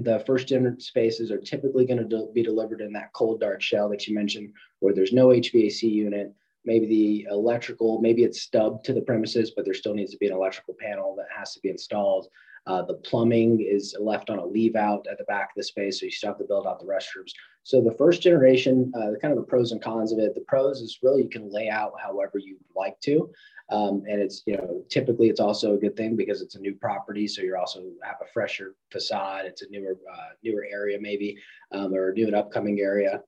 the 0.03 0.23
first 0.25 0.47
gen 0.47 0.79
spaces 0.79 1.31
are 1.31 1.39
typically 1.39 1.85
going 1.85 1.97
to 1.97 2.05
de- 2.05 2.31
be 2.33 2.43
delivered 2.43 2.81
in 2.81 2.91
that 2.93 3.13
cold 3.13 3.39
dark 3.39 3.61
shell 3.61 3.87
that 3.89 4.07
you 4.07 4.15
mentioned 4.15 4.51
where 4.79 4.93
there's 4.93 5.13
no 5.13 5.27
hvac 5.27 5.81
unit 5.83 6.33
maybe 6.65 6.85
the 6.87 7.27
electrical, 7.31 8.01
maybe 8.01 8.23
it's 8.23 8.41
stubbed 8.41 8.85
to 8.85 8.93
the 8.93 9.01
premises, 9.01 9.51
but 9.55 9.65
there 9.65 9.73
still 9.73 9.93
needs 9.93 10.11
to 10.11 10.17
be 10.17 10.27
an 10.27 10.33
electrical 10.33 10.75
panel 10.79 11.15
that 11.17 11.27
has 11.35 11.53
to 11.53 11.59
be 11.59 11.69
installed. 11.69 12.27
Uh, 12.67 12.81
the 12.81 12.95
plumbing 12.95 13.61
is 13.61 13.95
left 13.99 14.29
on 14.29 14.39
a 14.39 14.45
leave 14.45 14.75
out 14.75 15.05
at 15.09 15.19
the 15.19 15.23
back 15.25 15.49
of 15.49 15.55
the 15.55 15.63
space, 15.63 15.99
so 15.99 16.05
you 16.05 16.11
still 16.11 16.29
have 16.29 16.37
to 16.39 16.45
build 16.45 16.65
out 16.65 16.79
the 16.79 16.85
restrooms. 16.85 17.31
So 17.61 17.79
the 17.81 17.95
first 17.95 18.21
generation, 18.21 18.91
uh, 18.95 19.17
kind 19.21 19.31
of 19.31 19.37
the 19.37 19.45
pros 19.45 19.71
and 19.71 19.81
cons 19.81 20.11
of 20.11 20.19
it. 20.19 20.33
The 20.33 20.41
pros 20.41 20.81
is 20.81 20.99
really 21.03 21.23
you 21.23 21.29
can 21.29 21.51
lay 21.51 21.69
out 21.69 21.93
however 22.03 22.39
you 22.39 22.57
like 22.75 22.99
to, 23.01 23.29
um, 23.69 24.03
and 24.07 24.19
it's 24.19 24.41
you 24.47 24.57
know 24.57 24.83
typically 24.89 25.29
it's 25.29 25.39
also 25.39 25.75
a 25.75 25.77
good 25.77 25.95
thing 25.95 26.15
because 26.15 26.41
it's 26.41 26.55
a 26.55 26.59
new 26.59 26.73
property, 26.73 27.27
so 27.27 27.43
you're 27.43 27.57
also 27.57 27.83
have 28.03 28.17
a 28.21 28.31
fresher 28.33 28.75
facade. 28.91 29.45
It's 29.45 29.61
a 29.61 29.69
newer 29.69 29.97
uh, 30.11 30.29
newer 30.43 30.65
area 30.71 30.97
maybe, 30.99 31.37
um, 31.71 31.93
or 31.93 32.09
a 32.09 32.13
new 32.13 32.25
and 32.25 32.35
upcoming 32.35 32.79
area 32.79 33.21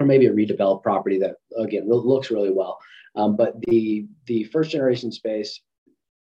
or 0.00 0.06
maybe 0.06 0.26
a 0.26 0.32
redeveloped 0.32 0.82
property 0.82 1.18
that 1.18 1.36
again 1.56 1.88
looks 1.88 2.30
really 2.30 2.52
well. 2.52 2.78
Um, 3.16 3.36
but 3.36 3.60
the 3.62 4.06
the 4.26 4.44
first 4.44 4.70
generation 4.70 5.10
space, 5.10 5.60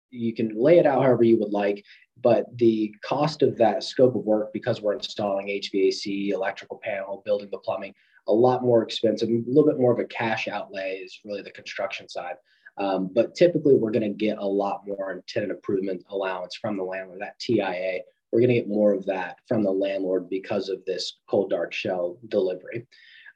you 0.10 0.34
can 0.34 0.52
lay 0.56 0.80
it 0.80 0.86
out 0.86 1.04
however 1.04 1.24
you 1.24 1.40
would 1.40 1.52
like, 1.52 1.84
but 2.22 2.46
the 2.58 2.94
cost 3.04 3.42
of 3.42 3.58
that 3.58 3.84
scope 3.84 4.16
of 4.16 4.24
work 4.24 4.52
because 4.54 4.82
we're 4.82 4.94
installing 4.94 5.48
HVAC, 5.48 6.30
electrical 6.30 6.80
panel, 6.84 7.22
building 7.26 7.50
the 7.52 7.58
plumbing, 7.60 7.94
a 8.28 8.34
lot 8.34 8.64
more 8.64 8.84
expensive, 8.84 9.30
a 9.30 9.44
little 9.48 9.66
bit 9.66 9.80
more 9.80 9.92
of 9.94 10.00
a 10.00 10.06
cash 10.06 10.48
outlay 10.48 10.98
is 11.04 11.20
really 11.26 11.42
the 11.42 11.52
construction 11.52 12.08
side. 12.08 12.36
Um, 12.78 13.10
but 13.14 13.36
typically, 13.36 13.76
we're 13.76 13.92
going 13.92 14.02
to 14.04 14.26
get 14.26 14.38
a 14.38 14.46
lot 14.46 14.88
more 14.88 15.12
in 15.12 15.22
tenant 15.28 15.52
improvement 15.52 16.04
allowance 16.10 16.56
from 16.56 16.78
the 16.78 16.84
landlord, 16.84 17.22
that 17.22 17.40
TIA. 17.40 18.00
We're 18.32 18.40
going 18.40 18.50
to 18.50 18.56
get 18.56 18.70
more 18.70 18.94
of 18.94 19.06
that 19.08 19.40
from 19.46 19.64
the 19.64 19.72
landlord 19.72 20.30
because 20.30 20.70
of 20.70 20.84
this 20.86 21.20
cold 21.30 21.50
dark 21.50 21.74
shell 21.74 22.18
delivery. 22.30 22.88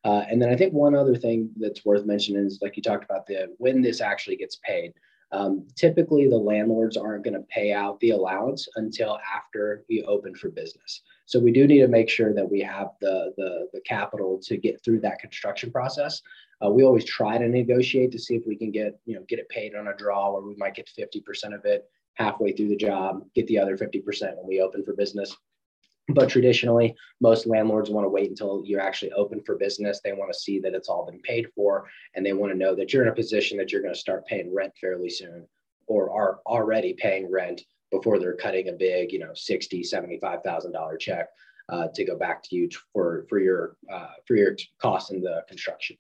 Uh, 0.06 0.24
and 0.30 0.40
then 0.40 0.50
I 0.50 0.56
think 0.56 0.72
one 0.72 0.94
other 0.96 1.16
thing 1.16 1.50
that's 1.58 1.84
worth 1.84 2.06
mentioning 2.06 2.46
is 2.46 2.60
like 2.62 2.78
you 2.78 2.84
talked 2.84 3.04
about 3.04 3.26
the 3.26 3.48
when 3.58 3.82
this 3.82 4.02
actually 4.02 4.36
gets 4.38 4.58
paid. 4.64 4.94
Um, 5.32 5.68
typically, 5.76 6.30
the 6.30 6.38
landlords 6.38 6.96
aren't 6.96 7.24
going 7.24 7.34
to 7.34 7.46
pay 7.50 7.74
out 7.74 8.00
the 8.00 8.12
allowance 8.12 8.68
until 8.76 9.18
after 9.36 9.84
we 9.90 10.04
open 10.04 10.36
for 10.36 10.50
business. 10.50 11.02
So 11.26 11.40
we 11.40 11.52
do 11.52 11.66
need 11.66 11.80
to 11.80 11.88
make 11.88 12.08
sure 12.08 12.34
that 12.36 12.50
we 12.50 12.62
have 12.62 12.90
the 13.02 13.34
the, 13.36 13.68
the 13.74 13.82
capital 13.82 14.40
to 14.44 14.58
get 14.58 14.84
through 14.84 15.00
that 15.00 15.18
construction 15.18 15.72
process. 15.72 16.22
Uh, 16.64 16.70
we 16.70 16.84
always 16.84 17.06
try 17.06 17.40
to 17.40 17.50
negotiate 17.50 18.12
to 18.12 18.20
see 18.20 18.36
if 18.36 18.44
we 18.46 18.56
can 18.56 18.72
get 18.72 19.00
you 19.06 19.16
know 19.16 19.26
get 19.28 19.40
it 19.40 19.50
paid 19.50 19.74
on 19.74 19.88
a 19.88 19.98
draw, 19.98 20.32
where 20.32 20.44
we 20.44 20.56
might 20.56 20.76
get 20.76 20.88
50% 20.98 21.56
of 21.56 21.66
it 21.66 21.90
halfway 22.14 22.52
through 22.52 22.70
the 22.70 22.76
job, 22.76 23.24
get 23.34 23.48
the 23.48 23.58
other 23.58 23.76
50% 23.76 24.04
when 24.38 24.48
we 24.48 24.62
open 24.62 24.86
for 24.86 24.94
business. 24.94 25.36
But 26.10 26.30
traditionally, 26.30 26.96
most 27.20 27.48
landlords 27.48 27.90
want 27.90 28.06
to 28.06 28.10
wait 28.10 28.30
until 28.30 28.62
you're 28.64 28.80
actually 28.80 29.12
open 29.14 29.42
for 29.42 29.58
business. 29.58 30.02
They 30.04 30.14
want 30.14 30.32
to 30.32 30.40
see 30.40 30.60
that 30.60 30.76
it's 30.76 30.88
all 30.88 31.06
been 31.06 31.20
paid 31.22 31.48
for, 31.56 31.90
and 32.14 32.24
they 32.24 32.34
want 32.34 32.52
to 32.54 32.58
know 32.58 32.76
that 32.76 32.94
you're 32.94 33.02
in 33.02 33.10
a 33.10 33.16
position 33.16 33.58
that 33.58 33.72
you're 33.72 33.82
going 33.82 33.94
to 33.94 34.00
start 34.00 34.28
paying 34.28 34.54
rent 34.54 34.74
fairly 34.80 35.10
soon, 35.10 35.48
or 35.88 36.12
are 36.12 36.40
already 36.46 36.94
paying 36.94 37.32
rent 37.32 37.64
before 37.92 38.20
they're 38.20 38.36
cutting 38.36 38.70
a 38.70 38.74
big, 38.74 39.12
you 39.12 39.20
know, 39.20 39.32
sixty, 39.34 39.84
seventy-five 39.84 40.44
thousand 40.44 40.74
dollar 40.74 40.96
check 40.96 41.30
uh, 41.70 41.88
to 41.96 42.06
go 42.06 42.16
back 42.16 42.44
to 42.44 42.56
you 42.56 42.70
for 42.94 43.26
for 43.28 43.40
your 43.40 43.76
uh, 43.92 44.14
for 44.28 44.36
your 44.36 44.56
costs 44.80 45.12
in 45.12 45.22
the 45.22 45.44
construction. 45.48 45.98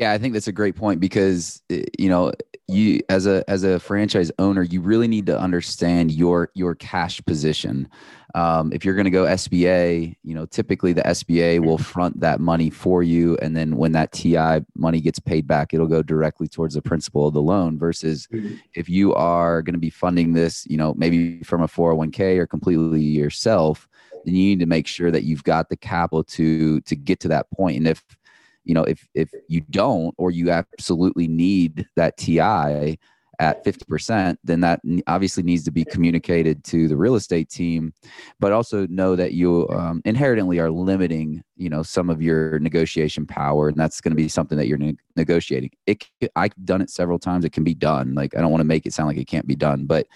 Yeah, 0.00 0.12
I 0.12 0.18
think 0.18 0.32
that's 0.32 0.48
a 0.48 0.52
great 0.52 0.76
point 0.76 0.98
because 0.98 1.62
eh, 1.68 1.84
you 1.98 2.08
know 2.08 2.32
you 2.66 3.02
as 3.10 3.26
a 3.26 3.44
as 3.48 3.64
a 3.64 3.78
franchise 3.78 4.32
owner, 4.38 4.62
you 4.62 4.80
really 4.80 5.06
need 5.06 5.26
to 5.26 5.38
understand 5.38 6.10
your 6.10 6.50
your 6.54 6.74
cash 6.74 7.22
position. 7.26 7.86
Um, 8.34 8.72
if 8.72 8.82
you're 8.82 8.94
going 8.94 9.04
to 9.04 9.10
go 9.10 9.24
SBA, 9.24 10.16
you 10.24 10.34
know 10.34 10.46
typically 10.46 10.94
the 10.94 11.02
SBA 11.02 11.62
will 11.62 11.76
front 11.76 12.18
that 12.20 12.40
money 12.40 12.70
for 12.70 13.02
you, 13.02 13.36
and 13.42 13.54
then 13.54 13.76
when 13.76 13.92
that 13.92 14.12
TI 14.12 14.64
money 14.74 15.02
gets 15.02 15.18
paid 15.18 15.46
back, 15.46 15.74
it'll 15.74 15.86
go 15.86 16.02
directly 16.02 16.48
towards 16.48 16.76
the 16.76 16.82
principal 16.82 17.26
of 17.26 17.34
the 17.34 17.42
loan. 17.42 17.78
Versus 17.78 18.26
mm-hmm. 18.32 18.54
if 18.74 18.88
you 18.88 19.12
are 19.12 19.60
going 19.60 19.74
to 19.74 19.78
be 19.78 19.90
funding 19.90 20.32
this, 20.32 20.64
you 20.66 20.78
know 20.78 20.94
maybe 20.94 21.42
from 21.42 21.60
a 21.60 21.68
401k 21.68 22.38
or 22.38 22.46
completely 22.46 23.02
yourself, 23.02 23.86
then 24.24 24.34
you 24.34 24.44
need 24.44 24.60
to 24.60 24.66
make 24.66 24.86
sure 24.86 25.10
that 25.10 25.24
you've 25.24 25.44
got 25.44 25.68
the 25.68 25.76
capital 25.76 26.24
to 26.24 26.80
to 26.80 26.96
get 26.96 27.20
to 27.20 27.28
that 27.28 27.50
point. 27.50 27.76
And 27.76 27.86
if 27.86 28.02
you 28.70 28.74
know 28.74 28.84
if 28.84 29.08
if 29.14 29.30
you 29.48 29.60
don't 29.70 30.14
or 30.16 30.30
you 30.30 30.48
absolutely 30.48 31.26
need 31.26 31.88
that 31.96 32.16
ti 32.16 32.38
at 33.40 33.64
50% 33.64 34.36
then 34.44 34.60
that 34.60 34.80
obviously 35.06 35.42
needs 35.42 35.64
to 35.64 35.70
be 35.72 35.82
communicated 35.82 36.62
to 36.62 36.86
the 36.88 36.96
real 36.96 37.14
estate 37.14 37.48
team. 37.48 37.94
But 38.38 38.52
also 38.52 38.86
know 38.88 39.16
that 39.16 39.32
you 39.32 39.66
um, 39.70 40.02
inherently 40.04 40.60
are 40.60 40.70
limiting 40.70 41.42
you 41.56 41.68
know 41.68 41.82
some 41.82 42.10
of 42.10 42.22
your 42.22 42.60
negotiation 42.60 43.26
power 43.26 43.68
and 43.68 43.76
that's 43.76 44.00
going 44.00 44.12
to 44.12 44.22
be 44.22 44.28
something 44.28 44.58
that 44.58 44.68
you're 44.68 44.78
ne- 44.78 44.96
negotiating. 45.16 45.70
It 45.86 46.06
i've 46.36 46.54
done 46.64 46.80
it 46.80 46.90
several 46.90 47.18
times. 47.18 47.44
It 47.44 47.52
can 47.52 47.64
be 47.64 47.74
done. 47.74 48.14
Like 48.14 48.36
i 48.36 48.40
don't 48.40 48.52
want 48.52 48.60
to 48.60 48.72
make 48.74 48.86
it 48.86 48.92
sound 48.92 49.08
like 49.08 49.18
it 49.18 49.26
can't 49.26 49.48
be 49.48 49.56
done 49.56 49.86
but 49.86 50.06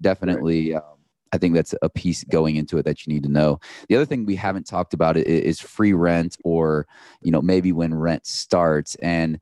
definitely 0.00 0.74
um, 0.74 0.99
I 1.32 1.38
think 1.38 1.54
that's 1.54 1.74
a 1.82 1.88
piece 1.88 2.24
going 2.24 2.56
into 2.56 2.78
it 2.78 2.84
that 2.84 3.06
you 3.06 3.12
need 3.12 3.22
to 3.22 3.28
know. 3.28 3.60
The 3.88 3.96
other 3.96 4.06
thing 4.06 4.26
we 4.26 4.36
haven't 4.36 4.66
talked 4.66 4.94
about 4.94 5.16
is 5.16 5.60
free 5.60 5.92
rent 5.92 6.36
or, 6.44 6.86
you 7.22 7.30
know, 7.30 7.42
maybe 7.42 7.72
when 7.72 7.94
rent 7.94 8.26
starts. 8.26 8.96
And, 8.96 9.38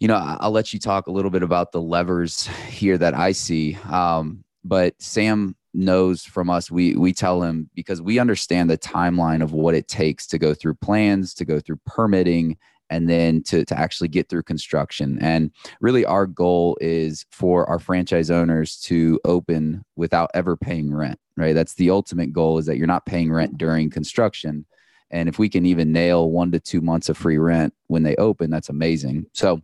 you 0.00 0.08
know, 0.08 0.16
I'll 0.16 0.50
let 0.50 0.72
you 0.72 0.78
talk 0.78 1.06
a 1.06 1.12
little 1.12 1.30
bit 1.30 1.42
about 1.42 1.72
the 1.72 1.80
levers 1.80 2.46
here 2.68 2.98
that 2.98 3.14
I 3.14 3.32
see. 3.32 3.78
Um, 3.90 4.44
but 4.64 5.00
Sam 5.00 5.56
knows 5.74 6.24
from 6.24 6.48
us, 6.48 6.70
we 6.70 6.94
we 6.94 7.12
tell 7.12 7.42
him 7.42 7.68
because 7.74 8.00
we 8.00 8.18
understand 8.18 8.70
the 8.70 8.78
timeline 8.78 9.42
of 9.42 9.52
what 9.52 9.74
it 9.74 9.88
takes 9.88 10.26
to 10.28 10.38
go 10.38 10.54
through 10.54 10.74
plans, 10.74 11.34
to 11.34 11.44
go 11.44 11.60
through 11.60 11.80
permitting, 11.84 12.56
and 12.90 13.08
then 13.08 13.42
to, 13.44 13.64
to 13.64 13.78
actually 13.78 14.08
get 14.08 14.28
through 14.28 14.42
construction. 14.42 15.18
And 15.20 15.50
really, 15.80 16.04
our 16.04 16.26
goal 16.26 16.76
is 16.80 17.24
for 17.30 17.68
our 17.68 17.78
franchise 17.78 18.30
owners 18.30 18.76
to 18.82 19.20
open 19.24 19.84
without 19.96 20.30
ever 20.34 20.56
paying 20.56 20.94
rent, 20.94 21.18
right? 21.36 21.54
That's 21.54 21.74
the 21.74 21.90
ultimate 21.90 22.32
goal 22.32 22.58
is 22.58 22.66
that 22.66 22.76
you're 22.76 22.86
not 22.86 23.06
paying 23.06 23.32
rent 23.32 23.58
during 23.58 23.90
construction. 23.90 24.66
And 25.10 25.28
if 25.28 25.38
we 25.38 25.48
can 25.48 25.66
even 25.66 25.92
nail 25.92 26.30
one 26.30 26.50
to 26.52 26.60
two 26.60 26.80
months 26.80 27.08
of 27.08 27.16
free 27.16 27.38
rent 27.38 27.72
when 27.86 28.02
they 28.02 28.16
open, 28.16 28.50
that's 28.50 28.68
amazing. 28.68 29.26
So 29.32 29.60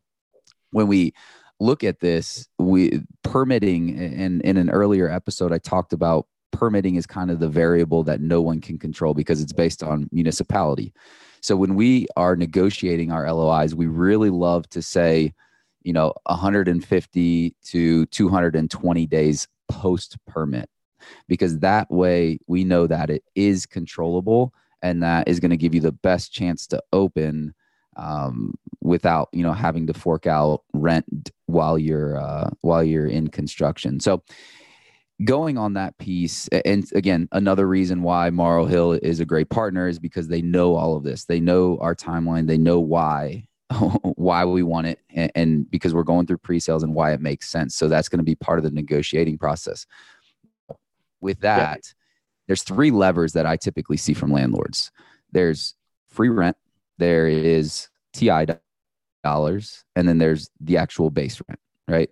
when 0.70 0.86
we 0.86 1.12
look 1.58 1.84
at 1.84 2.00
this, 2.00 2.48
we 2.58 3.02
permitting 3.22 3.98
and 3.98 4.40
in 4.42 4.56
an 4.56 4.70
earlier 4.70 5.10
episode, 5.10 5.52
I 5.52 5.58
talked 5.58 5.92
about 5.92 6.26
permitting 6.52 6.96
is 6.96 7.06
kind 7.06 7.30
of 7.30 7.38
the 7.38 7.48
variable 7.48 8.02
that 8.04 8.20
no 8.20 8.40
one 8.40 8.60
can 8.60 8.78
control 8.78 9.14
because 9.14 9.40
it's 9.40 9.52
based 9.52 9.82
on 9.82 10.08
municipality. 10.12 10.92
So 11.40 11.56
when 11.56 11.74
we 11.74 12.06
are 12.16 12.36
negotiating 12.36 13.12
our 13.12 13.30
LOIs, 13.32 13.74
we 13.74 13.86
really 13.86 14.30
love 14.30 14.68
to 14.70 14.82
say, 14.82 15.32
you 15.82 15.92
know, 15.92 16.12
150 16.26 17.56
to 17.64 18.06
220 18.06 19.06
days 19.06 19.48
post 19.68 20.18
permit, 20.26 20.68
because 21.28 21.58
that 21.60 21.90
way 21.90 22.38
we 22.46 22.64
know 22.64 22.86
that 22.86 23.10
it 23.10 23.24
is 23.34 23.66
controllable 23.66 24.52
and 24.82 25.02
that 25.02 25.28
is 25.28 25.40
going 25.40 25.50
to 25.50 25.56
give 25.56 25.74
you 25.74 25.80
the 25.80 25.92
best 25.92 26.32
chance 26.32 26.66
to 26.68 26.82
open 26.92 27.54
um, 27.96 28.54
without 28.80 29.28
you 29.32 29.42
know 29.42 29.52
having 29.52 29.86
to 29.86 29.94
fork 29.94 30.26
out 30.26 30.62
rent 30.72 31.30
while 31.46 31.78
you're 31.78 32.18
uh, 32.18 32.50
while 32.60 32.82
you're 32.82 33.06
in 33.06 33.28
construction. 33.28 34.00
So 34.00 34.22
going 35.24 35.58
on 35.58 35.74
that 35.74 35.96
piece 35.98 36.48
and 36.64 36.90
again 36.94 37.28
another 37.32 37.66
reason 37.66 38.02
why 38.02 38.30
morrow 38.30 38.64
hill 38.64 38.92
is 38.92 39.20
a 39.20 39.24
great 39.24 39.50
partner 39.50 39.86
is 39.86 39.98
because 39.98 40.28
they 40.28 40.42
know 40.42 40.74
all 40.74 40.96
of 40.96 41.04
this. 41.04 41.24
They 41.24 41.40
know 41.40 41.78
our 41.80 41.94
timeline. 41.94 42.46
They 42.46 42.58
know 42.58 42.80
why 42.80 43.46
why 44.16 44.44
we 44.44 44.62
want 44.62 44.86
it 44.86 44.98
and, 45.10 45.30
and, 45.34 45.70
because 45.70 45.94
we're 45.94 46.02
going 46.02 46.26
through 46.26 46.38
pre-sales 46.38 46.82
and 46.82 46.92
why 46.92 47.12
it 47.12 47.20
makes 47.20 47.48
sense. 47.48 47.76
So 47.76 47.86
that's 47.86 48.08
going 48.08 48.18
to 48.18 48.24
be 48.24 48.34
part 48.34 48.58
of 48.58 48.64
the 48.64 48.70
negotiating 48.72 49.38
process. 49.38 49.86
With 51.20 51.40
that 51.40 51.80
yeah. 51.84 51.92
there's 52.46 52.62
three 52.62 52.90
levers 52.90 53.34
that 53.34 53.44
i 53.44 53.56
typically 53.56 53.98
see 53.98 54.14
from 54.14 54.32
landlords. 54.32 54.90
There's 55.32 55.74
free 56.08 56.30
rent 56.30 56.56
there 56.98 57.28
is 57.28 57.88
ti 58.12 58.30
dollars 59.22 59.84
and 59.94 60.08
then 60.08 60.18
there's 60.18 60.50
the 60.60 60.78
actual 60.78 61.10
base 61.10 61.40
rent 61.46 61.60
right? 61.88 62.10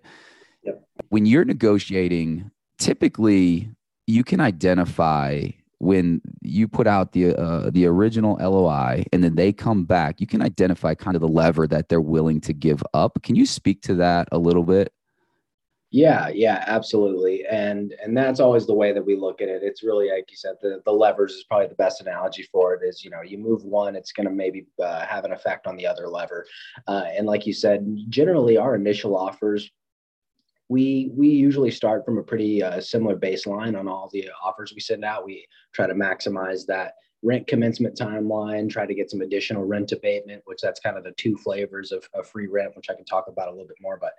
Yep. 0.63 0.83
when 1.09 1.25
you're 1.25 1.45
negotiating 1.45 2.51
typically 2.79 3.69
you 4.07 4.23
can 4.23 4.39
identify 4.39 5.47
when 5.79 6.21
you 6.41 6.67
put 6.67 6.87
out 6.87 7.13
the 7.13 7.35
uh, 7.35 7.69
the 7.69 7.85
original 7.85 8.37
LOI 8.37 9.05
and 9.13 9.23
then 9.23 9.35
they 9.35 9.53
come 9.53 9.85
back, 9.85 10.19
you 10.19 10.27
can 10.27 10.41
identify 10.41 10.93
kind 10.93 11.15
of 11.15 11.21
the 11.21 11.27
lever 11.27 11.67
that 11.67 11.87
they're 11.87 12.01
willing 12.01 12.41
to 12.41 12.53
give 12.53 12.83
up. 12.93 13.21
Can 13.23 13.35
you 13.35 13.45
speak 13.45 13.81
to 13.83 13.95
that 13.95 14.27
a 14.31 14.37
little 14.37 14.63
bit? 14.63 14.91
Yeah, 15.91 16.27
yeah, 16.27 16.63
absolutely. 16.67 17.45
And 17.47 17.95
and 18.03 18.15
that's 18.15 18.39
always 18.39 18.67
the 18.67 18.75
way 18.75 18.91
that 18.91 19.03
we 19.03 19.15
look 19.15 19.41
at 19.41 19.47
it. 19.47 19.63
It's 19.63 19.81
really 19.81 20.11
like 20.11 20.29
you 20.29 20.37
said, 20.37 20.55
the 20.61 20.81
the 20.85 20.91
levers 20.91 21.31
is 21.33 21.45
probably 21.45 21.67
the 21.67 21.75
best 21.75 22.01
analogy 22.01 22.43
for 22.51 22.75
it. 22.75 22.87
Is 22.87 23.03
you 23.03 23.09
know 23.09 23.21
you 23.23 23.37
move 23.37 23.63
one, 23.63 23.95
it's 23.95 24.11
going 24.11 24.27
to 24.27 24.33
maybe 24.33 24.67
uh, 24.83 25.05
have 25.05 25.25
an 25.25 25.31
effect 25.31 25.65
on 25.65 25.77
the 25.77 25.87
other 25.87 26.07
lever. 26.07 26.45
Uh, 26.87 27.05
and 27.17 27.25
like 27.25 27.47
you 27.47 27.53
said, 27.53 27.87
generally 28.09 28.57
our 28.57 28.75
initial 28.75 29.17
offers 29.17 29.71
we 30.69 31.11
we 31.15 31.27
usually 31.27 31.71
start 31.71 32.05
from 32.05 32.19
a 32.19 32.23
pretty 32.23 32.63
uh, 32.63 32.79
similar 32.79 33.17
baseline 33.17 33.77
on 33.77 33.87
all 33.87 34.09
the 34.13 34.29
offers 34.41 34.71
we 34.73 34.79
send 34.79 35.03
out. 35.03 35.25
We 35.25 35.47
try 35.73 35.87
to 35.87 35.95
maximize 35.95 36.65
that 36.67 36.93
rent 37.21 37.47
commencement 37.47 37.97
timeline, 37.97 38.69
try 38.69 38.85
to 38.85 38.93
get 38.93 39.09
some 39.09 39.21
additional 39.21 39.65
rent 39.65 39.91
abatement, 39.91 40.41
which 40.45 40.59
that's 40.61 40.79
kind 40.79 40.97
of 40.97 41.03
the 41.03 41.11
two 41.13 41.35
flavors 41.35 41.91
of, 41.91 42.07
of 42.13 42.29
free 42.29 42.47
rent, 42.47 42.75
which 42.75 42.89
I 42.89 42.93
can 42.93 43.03
talk 43.03 43.25
about 43.27 43.49
a 43.49 43.51
little 43.51 43.67
bit 43.67 43.77
more. 43.81 43.99
But 43.99 44.13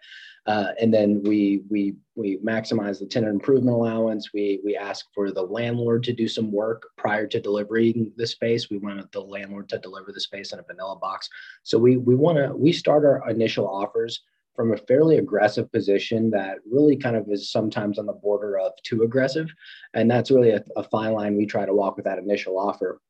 uh, 0.46 0.72
and 0.80 0.92
then 0.92 1.22
we 1.22 1.62
we 1.70 1.94
we 2.16 2.38
maximize 2.38 2.98
the 2.98 3.06
tenant 3.06 3.32
improvement 3.32 3.76
allowance. 3.76 4.30
We 4.34 4.60
we 4.64 4.76
ask 4.76 5.06
for 5.14 5.30
the 5.30 5.42
landlord 5.42 6.02
to 6.04 6.12
do 6.12 6.28
some 6.28 6.50
work 6.50 6.88
prior 6.98 7.26
to 7.28 7.40
delivering 7.40 8.12
the 8.16 8.26
space. 8.26 8.68
We 8.70 8.78
want 8.78 9.10
the 9.12 9.20
landlord 9.20 9.68
to 9.70 9.78
deliver 9.78 10.12
the 10.12 10.20
space 10.20 10.52
in 10.52 10.58
a 10.58 10.64
vanilla 10.64 10.98
box. 10.98 11.28
So 11.62 11.78
we 11.78 11.96
we 11.96 12.16
want 12.16 12.38
to 12.38 12.54
we 12.54 12.72
start 12.72 13.04
our 13.04 13.30
initial 13.30 13.68
offers 13.68 14.22
from 14.54 14.72
a 14.72 14.76
fairly 14.76 15.18
aggressive 15.18 15.70
position 15.72 16.30
that 16.30 16.58
really 16.70 16.96
kind 16.96 17.16
of 17.16 17.26
is 17.30 17.50
sometimes 17.50 17.98
on 17.98 18.06
the 18.06 18.12
border 18.12 18.58
of 18.58 18.72
too 18.82 19.02
aggressive. 19.02 19.48
And 19.94 20.10
that's 20.10 20.30
really 20.30 20.50
a, 20.50 20.62
a 20.76 20.82
fine 20.84 21.12
line 21.12 21.36
we 21.36 21.46
try 21.46 21.64
to 21.64 21.74
walk 21.74 21.96
with 21.96 22.04
that 22.04 22.18
initial 22.18 22.58
offer 22.58 23.00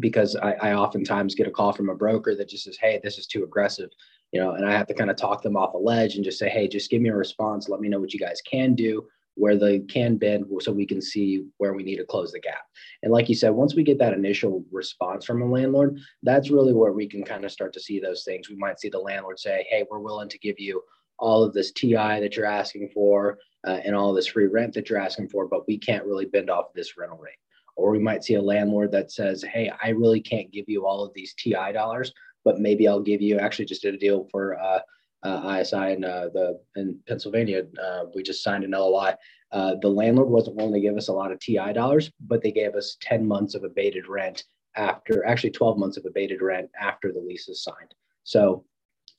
because 0.00 0.36
I, 0.36 0.52
I, 0.54 0.72
oftentimes 0.74 1.34
get 1.34 1.46
a 1.46 1.50
call 1.50 1.72
from 1.72 1.90
a 1.90 1.94
broker 1.94 2.34
that 2.34 2.48
just 2.48 2.64
says, 2.64 2.78
Hey, 2.80 2.98
this 3.02 3.18
is 3.18 3.26
too 3.26 3.44
aggressive, 3.44 3.90
you 4.32 4.40
know, 4.40 4.52
and 4.52 4.64
I 4.64 4.72
have 4.72 4.86
to 4.86 4.94
kind 4.94 5.10
of 5.10 5.16
talk 5.16 5.42
them 5.42 5.56
off 5.56 5.74
a 5.74 5.78
ledge 5.78 6.16
and 6.16 6.24
just 6.24 6.38
say, 6.38 6.48
Hey, 6.48 6.66
just 6.66 6.90
give 6.90 7.02
me 7.02 7.10
a 7.10 7.14
response. 7.14 7.68
Let 7.68 7.80
me 7.80 7.88
know 7.88 8.00
what 8.00 8.14
you 8.14 8.20
guys 8.20 8.40
can 8.40 8.74
do 8.74 9.06
where 9.34 9.56
they 9.56 9.80
can 9.80 10.16
bend 10.16 10.44
so 10.60 10.72
we 10.72 10.86
can 10.86 11.00
see 11.00 11.44
where 11.58 11.72
we 11.72 11.82
need 11.82 11.96
to 11.96 12.04
close 12.04 12.32
the 12.32 12.40
gap. 12.40 12.62
And 13.02 13.12
like 13.12 13.28
you 13.28 13.34
said, 13.34 13.50
once 13.50 13.74
we 13.74 13.82
get 13.82 13.98
that 13.98 14.12
initial 14.12 14.64
response 14.70 15.24
from 15.24 15.42
a 15.42 15.50
landlord, 15.50 15.98
that's 16.22 16.50
really 16.50 16.72
where 16.72 16.92
we 16.92 17.08
can 17.08 17.24
kind 17.24 17.44
of 17.44 17.52
start 17.52 17.72
to 17.74 17.80
see 17.80 17.98
those 17.98 18.24
things. 18.24 18.48
We 18.48 18.56
might 18.56 18.80
see 18.80 18.88
the 18.88 18.98
landlord 18.98 19.38
say, 19.38 19.66
Hey, 19.68 19.84
we're 19.90 20.00
willing 20.00 20.28
to 20.28 20.38
give 20.38 20.58
you 20.58 20.82
all 21.18 21.44
of 21.44 21.54
this 21.54 21.72
TI 21.72 21.94
that 21.94 22.36
you're 22.36 22.46
asking 22.46 22.90
for 22.92 23.38
uh, 23.66 23.78
and 23.84 23.94
all 23.94 24.12
this 24.12 24.26
free 24.26 24.46
rent 24.46 24.74
that 24.74 24.90
you're 24.90 24.98
asking 24.98 25.28
for, 25.28 25.46
but 25.46 25.66
we 25.68 25.78
can't 25.78 26.04
really 26.04 26.26
bend 26.26 26.50
off 26.50 26.72
this 26.74 26.96
rental 26.98 27.18
rate. 27.18 27.34
Or 27.76 27.90
we 27.90 27.98
might 27.98 28.24
see 28.24 28.34
a 28.34 28.42
landlord 28.42 28.92
that 28.92 29.12
says, 29.12 29.42
Hey, 29.42 29.72
I 29.82 29.90
really 29.90 30.20
can't 30.20 30.52
give 30.52 30.66
you 30.68 30.86
all 30.86 31.04
of 31.04 31.14
these 31.14 31.34
TI 31.34 31.72
dollars, 31.72 32.12
but 32.44 32.58
maybe 32.58 32.86
I'll 32.86 33.00
give 33.00 33.22
you 33.22 33.38
actually 33.38 33.64
just 33.64 33.82
did 33.82 33.94
a 33.94 33.98
deal 33.98 34.28
for 34.30 34.60
uh, 34.60 34.80
uh, 35.22 35.58
ISI 35.60 35.92
in 35.92 36.04
uh, 36.04 36.28
the 36.32 36.60
in 36.76 36.98
Pennsylvania. 37.06 37.64
Uh, 37.82 38.04
we 38.14 38.22
just 38.22 38.42
signed 38.42 38.64
an 38.64 38.72
LOI. 38.72 39.14
Uh, 39.52 39.74
the 39.80 39.88
landlord 39.88 40.28
wasn't 40.28 40.56
willing 40.56 40.72
to 40.72 40.80
give 40.80 40.96
us 40.96 41.08
a 41.08 41.12
lot 41.12 41.30
of 41.30 41.38
TI 41.38 41.72
dollars, 41.72 42.10
but 42.26 42.42
they 42.42 42.50
gave 42.50 42.74
us 42.74 42.96
10 43.02 43.26
months 43.26 43.54
of 43.54 43.64
abated 43.64 44.08
rent 44.08 44.44
after, 44.76 45.26
actually 45.26 45.50
12 45.50 45.78
months 45.78 45.98
of 45.98 46.06
abated 46.06 46.40
rent 46.40 46.70
after 46.80 47.12
the 47.12 47.20
lease 47.20 47.48
is 47.48 47.62
signed. 47.62 47.94
So 48.24 48.64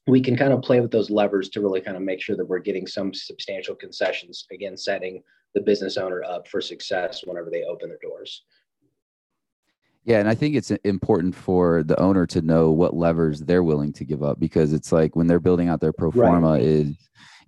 we 0.08 0.22
can 0.22 0.36
kind 0.36 0.52
of 0.52 0.64
play 0.64 0.82
with 0.82 0.92
those 0.92 1.12
levers 1.12 1.50
to 1.50 1.62
really 1.62 1.82
kind 1.82 1.96
of 1.96 2.04
make 2.04 2.20
sure 2.20 2.36
that 2.36 2.46
we're 2.46 2.60
getting 2.60 2.88
some 2.88 3.14
substantial 3.14 3.76
concessions. 3.76 4.46
Again, 4.52 4.76
setting 4.76 5.22
the 5.54 5.62
business 5.62 5.98
owner 5.98 6.24
up 6.24 6.48
for 6.48 6.62
success 6.62 7.22
whenever 7.26 7.50
they 7.50 7.64
open 7.64 7.90
their 7.90 8.00
doors. 8.02 8.44
Yeah, 10.06 10.20
and 10.20 10.28
I 10.28 10.36
think 10.36 10.56
it's 10.56 10.72
important 10.72 11.34
for 11.34 11.82
the 11.84 11.98
owner 12.00 12.26
to 12.28 12.42
know 12.42 12.72
what 12.72 12.96
levers 12.96 13.40
they're 13.40 13.64
willing 13.64 13.94
to 13.94 14.04
give 14.04 14.22
up 14.22 14.40
because 14.40 14.74
it's 14.74 14.92
like 14.92 15.16
when 15.16 15.28
they're 15.28 15.40
building 15.40 15.70
out 15.70 15.80
their 15.80 15.94
pro 15.94 16.12
forma 16.12 16.52
right. 16.52 16.62
is, 16.62 16.96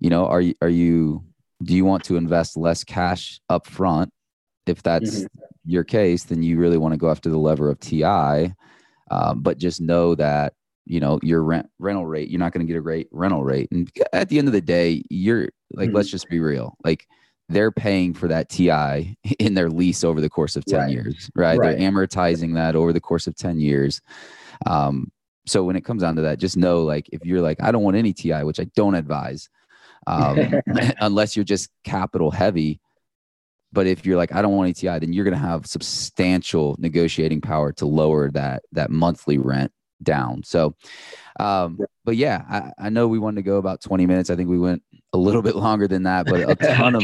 you 0.00 0.08
know, 0.08 0.26
are 0.26 0.40
you 0.40 0.54
are 0.62 0.68
you 0.68 1.22
do 1.62 1.74
you 1.74 1.84
want 1.84 2.04
to 2.04 2.16
invest 2.16 2.56
less 2.56 2.82
cash 2.82 3.40
up 3.50 3.66
front? 3.66 4.10
If 4.66 4.82
that's 4.82 5.20
mm-hmm. 5.20 5.40
your 5.66 5.84
case, 5.84 6.24
then 6.24 6.42
you 6.42 6.58
really 6.58 6.78
want 6.78 6.92
to 6.92 6.98
go 6.98 7.10
after 7.10 7.28
the 7.28 7.38
lever 7.38 7.70
of 7.70 7.78
TI. 7.78 8.52
Um, 9.10 9.42
but 9.42 9.58
just 9.58 9.80
know 9.80 10.14
that 10.14 10.54
you 10.86 11.00
know 11.00 11.18
your 11.22 11.42
rent 11.42 11.68
rental 11.78 12.06
rate 12.06 12.30
you're 12.30 12.38
not 12.38 12.52
going 12.52 12.64
to 12.64 12.72
get 12.72 12.78
a 12.78 12.82
great 12.82 13.08
rental 13.10 13.42
rate 13.44 13.68
and 13.72 13.90
at 14.12 14.28
the 14.28 14.38
end 14.38 14.48
of 14.48 14.52
the 14.52 14.60
day 14.60 15.02
you're 15.10 15.48
like 15.72 15.88
mm-hmm. 15.88 15.96
let's 15.96 16.08
just 16.08 16.28
be 16.28 16.38
real 16.38 16.76
like 16.84 17.06
they're 17.48 17.72
paying 17.72 18.14
for 18.14 18.28
that 18.28 18.48
TI 18.48 19.16
in 19.38 19.54
their 19.54 19.70
lease 19.70 20.04
over 20.04 20.20
the 20.20 20.30
course 20.30 20.56
of 20.56 20.64
10 20.64 20.78
right. 20.78 20.90
years, 20.90 21.30
right? 21.34 21.58
right? 21.58 21.78
They're 21.78 21.90
amortizing 21.90 22.54
that 22.54 22.76
over 22.76 22.92
the 22.92 23.00
course 23.00 23.26
of 23.26 23.36
10 23.36 23.60
years. 23.60 24.00
Um, 24.66 25.12
so 25.46 25.62
when 25.62 25.76
it 25.76 25.84
comes 25.84 26.02
down 26.02 26.16
to 26.16 26.22
that, 26.22 26.38
just 26.38 26.56
know 26.56 26.82
like 26.82 27.08
if 27.12 27.24
you're 27.24 27.40
like, 27.40 27.62
I 27.62 27.70
don't 27.70 27.82
want 27.82 27.96
any 27.96 28.12
TI, 28.12 28.42
which 28.42 28.58
I 28.58 28.64
don't 28.74 28.96
advise, 28.96 29.48
um, 30.06 30.54
unless 31.00 31.36
you're 31.36 31.44
just 31.44 31.70
capital 31.84 32.30
heavy. 32.30 32.80
But 33.72 33.86
if 33.86 34.06
you're 34.06 34.16
like, 34.16 34.34
I 34.34 34.42
don't 34.42 34.56
want 34.56 34.66
any 34.66 34.74
TI, 34.74 34.98
then 34.98 35.12
you're 35.12 35.24
going 35.24 35.34
to 35.34 35.40
have 35.40 35.66
substantial 35.66 36.76
negotiating 36.78 37.42
power 37.42 37.72
to 37.72 37.86
lower 37.86 38.30
that 38.30 38.62
that 38.72 38.90
monthly 38.90 39.38
rent 39.38 39.70
down. 40.02 40.42
So, 40.44 40.74
um, 41.38 41.78
but 42.04 42.16
yeah, 42.16 42.44
I, 42.48 42.86
I 42.86 42.88
know 42.90 43.08
we 43.08 43.18
wanted 43.18 43.36
to 43.36 43.42
go 43.42 43.56
about 43.56 43.80
20 43.82 44.06
minutes. 44.06 44.30
I 44.30 44.36
think 44.36 44.48
we 44.48 44.58
went 44.58 44.82
a 45.12 45.18
little 45.18 45.42
bit 45.42 45.56
longer 45.56 45.88
than 45.88 46.04
that, 46.04 46.26
but 46.26 46.48
a 46.48 46.54
ton 46.54 46.94
of 46.94 47.02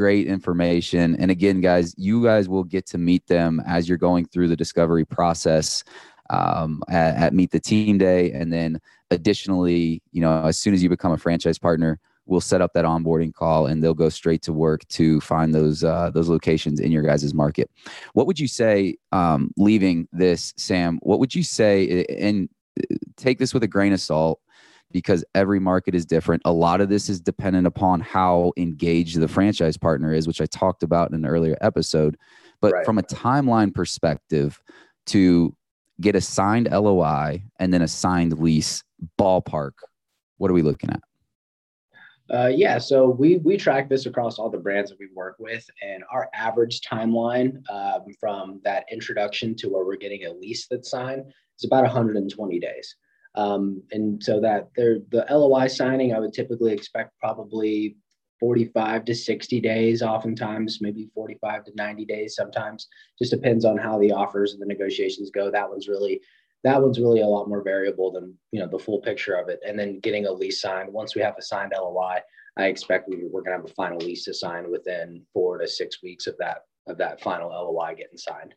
great 0.00 0.26
information. 0.26 1.14
And 1.16 1.30
again, 1.30 1.60
guys, 1.60 1.94
you 1.98 2.24
guys 2.24 2.48
will 2.48 2.64
get 2.64 2.86
to 2.86 2.98
meet 2.98 3.26
them 3.26 3.62
as 3.66 3.86
you're 3.86 3.98
going 3.98 4.24
through 4.24 4.48
the 4.48 4.56
discovery 4.56 5.04
process 5.04 5.84
um, 6.30 6.82
at, 6.88 7.16
at 7.16 7.34
Meet 7.34 7.50
the 7.50 7.60
Team 7.60 7.98
Day. 7.98 8.32
And 8.32 8.50
then 8.50 8.80
additionally, 9.10 10.00
you 10.12 10.22
know, 10.22 10.44
as 10.44 10.58
soon 10.58 10.72
as 10.72 10.82
you 10.82 10.88
become 10.88 11.12
a 11.12 11.18
franchise 11.18 11.58
partner, 11.58 12.00
we'll 12.24 12.40
set 12.40 12.62
up 12.62 12.72
that 12.72 12.86
onboarding 12.86 13.34
call 13.34 13.66
and 13.66 13.84
they'll 13.84 13.92
go 13.92 14.08
straight 14.08 14.40
to 14.40 14.54
work 14.54 14.88
to 14.88 15.20
find 15.20 15.54
those 15.54 15.84
uh, 15.84 16.10
those 16.14 16.30
locations 16.30 16.80
in 16.80 16.90
your 16.92 17.02
guys' 17.02 17.34
market. 17.34 17.70
What 18.14 18.26
would 18.26 18.40
you 18.40 18.48
say, 18.48 18.96
um, 19.12 19.50
leaving 19.58 20.08
this, 20.12 20.54
Sam? 20.56 20.98
What 21.02 21.18
would 21.18 21.34
you 21.34 21.42
say, 21.42 22.06
and 22.08 22.48
take 23.16 23.38
this 23.38 23.52
with 23.52 23.64
a 23.64 23.68
grain 23.68 23.92
of 23.92 24.00
salt, 24.00 24.40
because 24.92 25.24
every 25.34 25.60
market 25.60 25.94
is 25.94 26.04
different. 26.04 26.42
A 26.44 26.52
lot 26.52 26.80
of 26.80 26.88
this 26.88 27.08
is 27.08 27.20
dependent 27.20 27.66
upon 27.66 28.00
how 28.00 28.52
engaged 28.56 29.18
the 29.18 29.28
franchise 29.28 29.76
partner 29.76 30.12
is, 30.12 30.26
which 30.26 30.40
I 30.40 30.46
talked 30.46 30.82
about 30.82 31.10
in 31.10 31.14
an 31.14 31.26
earlier 31.26 31.56
episode. 31.60 32.16
But 32.60 32.72
right. 32.72 32.84
from 32.84 32.98
a 32.98 33.02
timeline 33.02 33.74
perspective, 33.74 34.60
to 35.06 35.54
get 36.00 36.14
a 36.14 36.20
signed 36.20 36.68
LOI 36.70 37.42
and 37.58 37.72
then 37.72 37.82
a 37.82 37.88
signed 37.88 38.38
lease 38.38 38.82
ballpark, 39.18 39.72
what 40.38 40.50
are 40.50 40.54
we 40.54 40.62
looking 40.62 40.90
at? 40.90 41.00
Uh, 42.32 42.46
yeah, 42.46 42.78
so 42.78 43.08
we 43.08 43.38
we 43.38 43.56
track 43.56 43.88
this 43.88 44.06
across 44.06 44.38
all 44.38 44.48
the 44.48 44.58
brands 44.58 44.90
that 44.90 44.98
we 45.00 45.08
work 45.16 45.34
with, 45.40 45.68
and 45.82 46.04
our 46.12 46.28
average 46.32 46.80
timeline 46.80 47.60
um, 47.68 48.04
from 48.20 48.60
that 48.62 48.84
introduction 48.92 49.56
to 49.56 49.68
where 49.68 49.84
we're 49.84 49.96
getting 49.96 50.26
a 50.26 50.32
lease 50.32 50.68
that's 50.70 50.90
signed 50.90 51.24
is 51.58 51.64
about 51.64 51.82
120 51.82 52.60
days. 52.60 52.96
Um, 53.34 53.82
and 53.92 54.22
so 54.22 54.40
that 54.40 54.70
the 54.74 55.24
LOI 55.30 55.68
signing, 55.68 56.14
I 56.14 56.18
would 56.18 56.32
typically 56.32 56.72
expect 56.72 57.18
probably 57.20 57.96
45 58.40 59.04
to 59.04 59.14
60 59.14 59.60
days, 59.60 60.02
oftentimes 60.02 60.78
maybe 60.80 61.10
45 61.14 61.64
to 61.64 61.72
90 61.76 62.04
days 62.06 62.34
sometimes. 62.34 62.88
Just 63.18 63.30
depends 63.30 63.64
on 63.64 63.76
how 63.76 63.98
the 63.98 64.12
offers 64.12 64.52
and 64.52 64.62
the 64.62 64.66
negotiations 64.66 65.30
go. 65.30 65.50
That 65.50 65.68
one's 65.68 65.88
really 65.88 66.20
that 66.62 66.80
one's 66.82 67.00
really 67.00 67.22
a 67.22 67.26
lot 67.26 67.48
more 67.48 67.62
variable 67.62 68.10
than 68.12 68.34
you 68.52 68.60
know 68.60 68.68
the 68.68 68.78
full 68.78 69.00
picture 69.00 69.34
of 69.34 69.48
it. 69.48 69.60
And 69.66 69.78
then 69.78 70.00
getting 70.00 70.26
a 70.26 70.32
lease 70.32 70.60
signed. 70.60 70.92
Once 70.92 71.14
we 71.14 71.22
have 71.22 71.36
a 71.38 71.42
signed 71.42 71.72
LOI, 71.76 72.18
I 72.56 72.66
expect 72.66 73.08
we, 73.08 73.16
we're 73.30 73.42
going 73.42 73.56
to 73.56 73.62
have 73.62 73.70
a 73.70 73.74
final 73.74 73.98
lease 73.98 74.24
to 74.24 74.34
sign 74.34 74.70
within 74.70 75.22
four 75.32 75.58
to 75.58 75.68
six 75.68 76.02
weeks 76.02 76.26
of 76.26 76.36
that 76.38 76.62
of 76.86 76.98
that 76.98 77.20
final 77.20 77.50
LOI 77.50 77.94
getting 77.94 78.18
signed. 78.18 78.54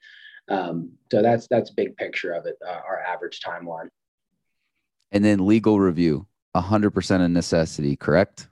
Um, 0.49 0.91
so 1.11 1.21
that's 1.21 1.47
that's 1.47 1.69
big 1.69 1.95
picture 1.97 2.31
of 2.31 2.45
it. 2.45 2.55
Uh, 2.65 2.79
our 2.87 3.01
average 3.01 3.41
timeline. 3.45 3.89
And 5.13 5.23
then 5.23 5.45
legal 5.45 5.79
review, 5.79 6.27
100% 6.55 7.21
a 7.21 7.29
necessity, 7.29 7.95
correct? 7.95 8.49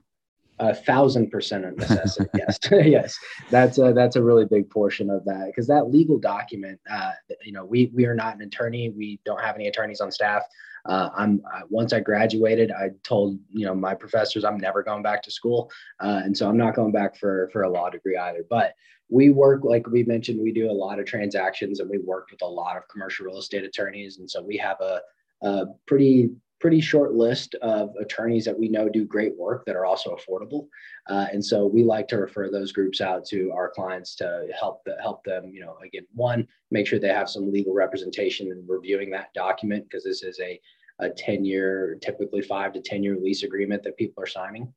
A 0.60 0.76
thousand 0.76 1.32
percent 1.32 1.66
a 1.66 1.72
necessity. 1.72 2.30
yes, 2.38 2.60
yes, 2.72 3.18
that's 3.50 3.80
a, 3.80 3.94
that's 3.94 4.16
a 4.16 4.22
really 4.22 4.46
big 4.46 4.70
portion 4.70 5.10
of 5.10 5.26
that 5.26 5.48
because 5.48 5.66
that 5.68 5.90
legal 5.90 6.20
document. 6.20 6.80
Uh, 6.90 7.14
you 7.44 7.52
know, 7.52 7.66
we 7.66 7.92
we 7.96 8.06
are 8.06 8.14
not 8.14 8.36
an 8.36 8.44
attorney. 8.44 8.90
We 8.96 9.20
don't 9.26 9.42
have 9.42 9.56
any 9.56 9.68
attorneys 9.68 10.02
on 10.02 10.12
staff. 10.12 10.44
Uh, 10.86 11.10
I'm 11.16 11.42
uh, 11.52 11.62
once 11.70 11.94
I 11.94 12.00
graduated, 12.00 12.72
I 12.72 12.92
told 13.02 13.40
you 13.50 13.66
know 13.66 13.74
my 13.74 13.96
professors 13.96 14.44
I'm 14.44 14.58
never 14.58 14.84
going 14.84 15.02
back 15.02 15.24
to 15.24 15.32
school, 15.32 15.72
uh, 16.00 16.22
and 16.24 16.38
so 16.38 16.48
I'm 16.48 16.58
not 16.58 16.76
going 16.76 16.92
back 16.92 17.16
for 17.18 17.50
for 17.52 17.64
a 17.64 17.70
law 17.70 17.90
degree 17.90 18.18
either. 18.18 18.46
But 18.48 18.76
we 19.10 19.30
work 19.30 19.64
like 19.64 19.88
we 19.88 20.04
mentioned, 20.04 20.40
we 20.40 20.52
do 20.52 20.70
a 20.70 20.72
lot 20.72 21.00
of 21.00 21.06
transactions, 21.06 21.80
and 21.80 21.90
we 21.90 21.98
work 21.98 22.30
with 22.32 22.42
a 22.42 22.48
lot 22.48 22.78
of 22.78 22.88
commercial 22.88 23.26
real 23.26 23.40
estate 23.40 23.64
attorneys, 23.64 24.18
and 24.20 24.30
so 24.30 24.42
we 24.42 24.58
have 24.58 24.78
a, 24.80 25.02
a 25.42 25.66
pretty 25.86 26.32
pretty 26.62 26.80
short 26.80 27.14
list 27.14 27.56
of 27.56 27.94
attorneys 28.00 28.46
that 28.46 28.58
we 28.58 28.70
know 28.70 28.88
do 28.88 29.04
great 29.04 29.36
work 29.36 29.66
that 29.66 29.76
are 29.76 29.86
also 29.86 30.16
affordable. 30.16 30.68
Uh, 31.10 31.26
and 31.34 31.44
so 31.44 31.66
we 31.66 31.84
like 31.84 32.08
to 32.08 32.18
refer 32.18 32.52
those 32.52 32.72
groups 32.72 33.02
out 33.02 33.26
to 33.26 33.52
our 33.52 33.72
clients 33.72 34.16
to 34.16 34.48
help 34.58 34.84
the, 34.86 34.96
help 35.02 35.24
them, 35.24 35.50
you 35.52 35.60
know, 35.60 35.76
again, 35.84 36.06
one, 36.14 36.48
make 36.70 36.86
sure 36.86 37.00
they 37.00 37.08
have 37.08 37.30
some 37.30 37.52
legal 37.52 37.74
representation 37.74 38.52
and 38.52 38.70
reviewing 38.70 39.10
that 39.10 39.34
document 39.34 39.84
because 39.86 40.04
this 40.04 40.22
is 40.22 40.40
a, 40.40 40.62
a 41.00 41.10
10 41.10 41.44
year, 41.44 41.98
typically 42.00 42.44
five 42.44 42.72
to 42.74 42.80
10 42.80 43.04
year 43.04 43.18
lease 43.18 43.42
agreement 43.42 43.82
that 43.82 43.98
people 43.98 44.24
are 44.24 44.28
signing. 44.28 44.72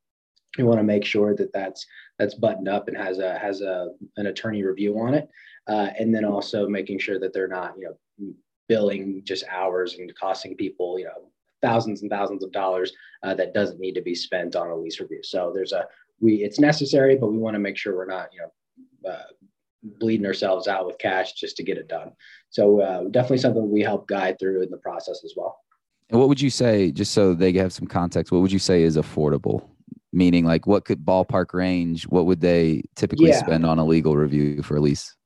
We 0.56 0.64
want 0.64 0.78
to 0.78 0.84
make 0.84 1.04
sure 1.04 1.34
that 1.34 1.52
that's 1.52 1.84
that's 2.18 2.34
buttoned 2.34 2.68
up 2.68 2.86
and 2.86 2.96
has 2.96 3.18
a 3.18 3.36
has 3.40 3.60
a 3.60 3.88
an 4.18 4.26
attorney 4.26 4.62
review 4.62 4.96
on 5.00 5.12
it, 5.12 5.28
uh, 5.66 5.88
and 5.98 6.14
then 6.14 6.24
also 6.24 6.68
making 6.68 7.00
sure 7.00 7.18
that 7.18 7.32
they're 7.34 7.48
not 7.48 7.74
you 7.76 7.86
know 8.20 8.32
billing 8.68 9.22
just 9.24 9.42
hours 9.50 9.94
and 9.94 10.14
costing 10.14 10.54
people 10.54 10.96
you 10.96 11.06
know 11.06 11.32
thousands 11.64 12.02
and 12.02 12.10
thousands 12.10 12.44
of 12.44 12.52
dollars 12.52 12.92
uh, 13.22 13.34
that 13.34 13.54
doesn't 13.54 13.80
need 13.80 13.94
to 13.94 14.02
be 14.02 14.14
spent 14.14 14.54
on 14.54 14.68
a 14.68 14.76
lease 14.76 15.00
review. 15.00 15.20
So 15.22 15.50
there's 15.54 15.72
a 15.72 15.86
we 16.20 16.36
it's 16.44 16.60
necessary, 16.60 17.16
but 17.16 17.28
we 17.28 17.38
want 17.38 17.54
to 17.54 17.60
make 17.60 17.76
sure 17.76 17.96
we're 17.96 18.06
not 18.06 18.28
you 18.32 18.40
know 18.40 19.10
uh, 19.10 19.22
bleeding 19.82 20.26
ourselves 20.26 20.68
out 20.68 20.86
with 20.86 20.98
cash 20.98 21.32
just 21.32 21.56
to 21.56 21.62
get 21.62 21.78
it 21.78 21.88
done. 21.88 22.12
So 22.50 22.80
uh, 22.80 23.04
definitely 23.10 23.38
something 23.38 23.70
we 23.70 23.82
help 23.82 24.06
guide 24.06 24.38
through 24.38 24.62
in 24.62 24.70
the 24.70 24.78
process 24.78 25.22
as 25.24 25.34
well. 25.36 25.58
And 26.10 26.20
what 26.20 26.28
would 26.28 26.40
you 26.40 26.50
say, 26.50 26.90
just 26.90 27.12
so 27.12 27.34
they 27.34 27.52
have 27.54 27.72
some 27.72 27.86
context, 27.86 28.30
what 28.30 28.42
would 28.42 28.52
you 28.52 28.58
say 28.58 28.82
is 28.82 28.96
affordable? 28.96 29.68
Meaning, 30.12 30.44
like, 30.44 30.66
what 30.66 30.84
could 30.84 31.04
ballpark 31.04 31.54
range? 31.54 32.04
What 32.04 32.26
would 32.26 32.40
they 32.40 32.82
typically 32.94 33.30
yeah. 33.30 33.38
spend 33.38 33.66
on 33.66 33.78
a 33.78 33.84
legal 33.84 34.16
review 34.16 34.62
for 34.62 34.76
a 34.76 34.80
lease? 34.80 35.16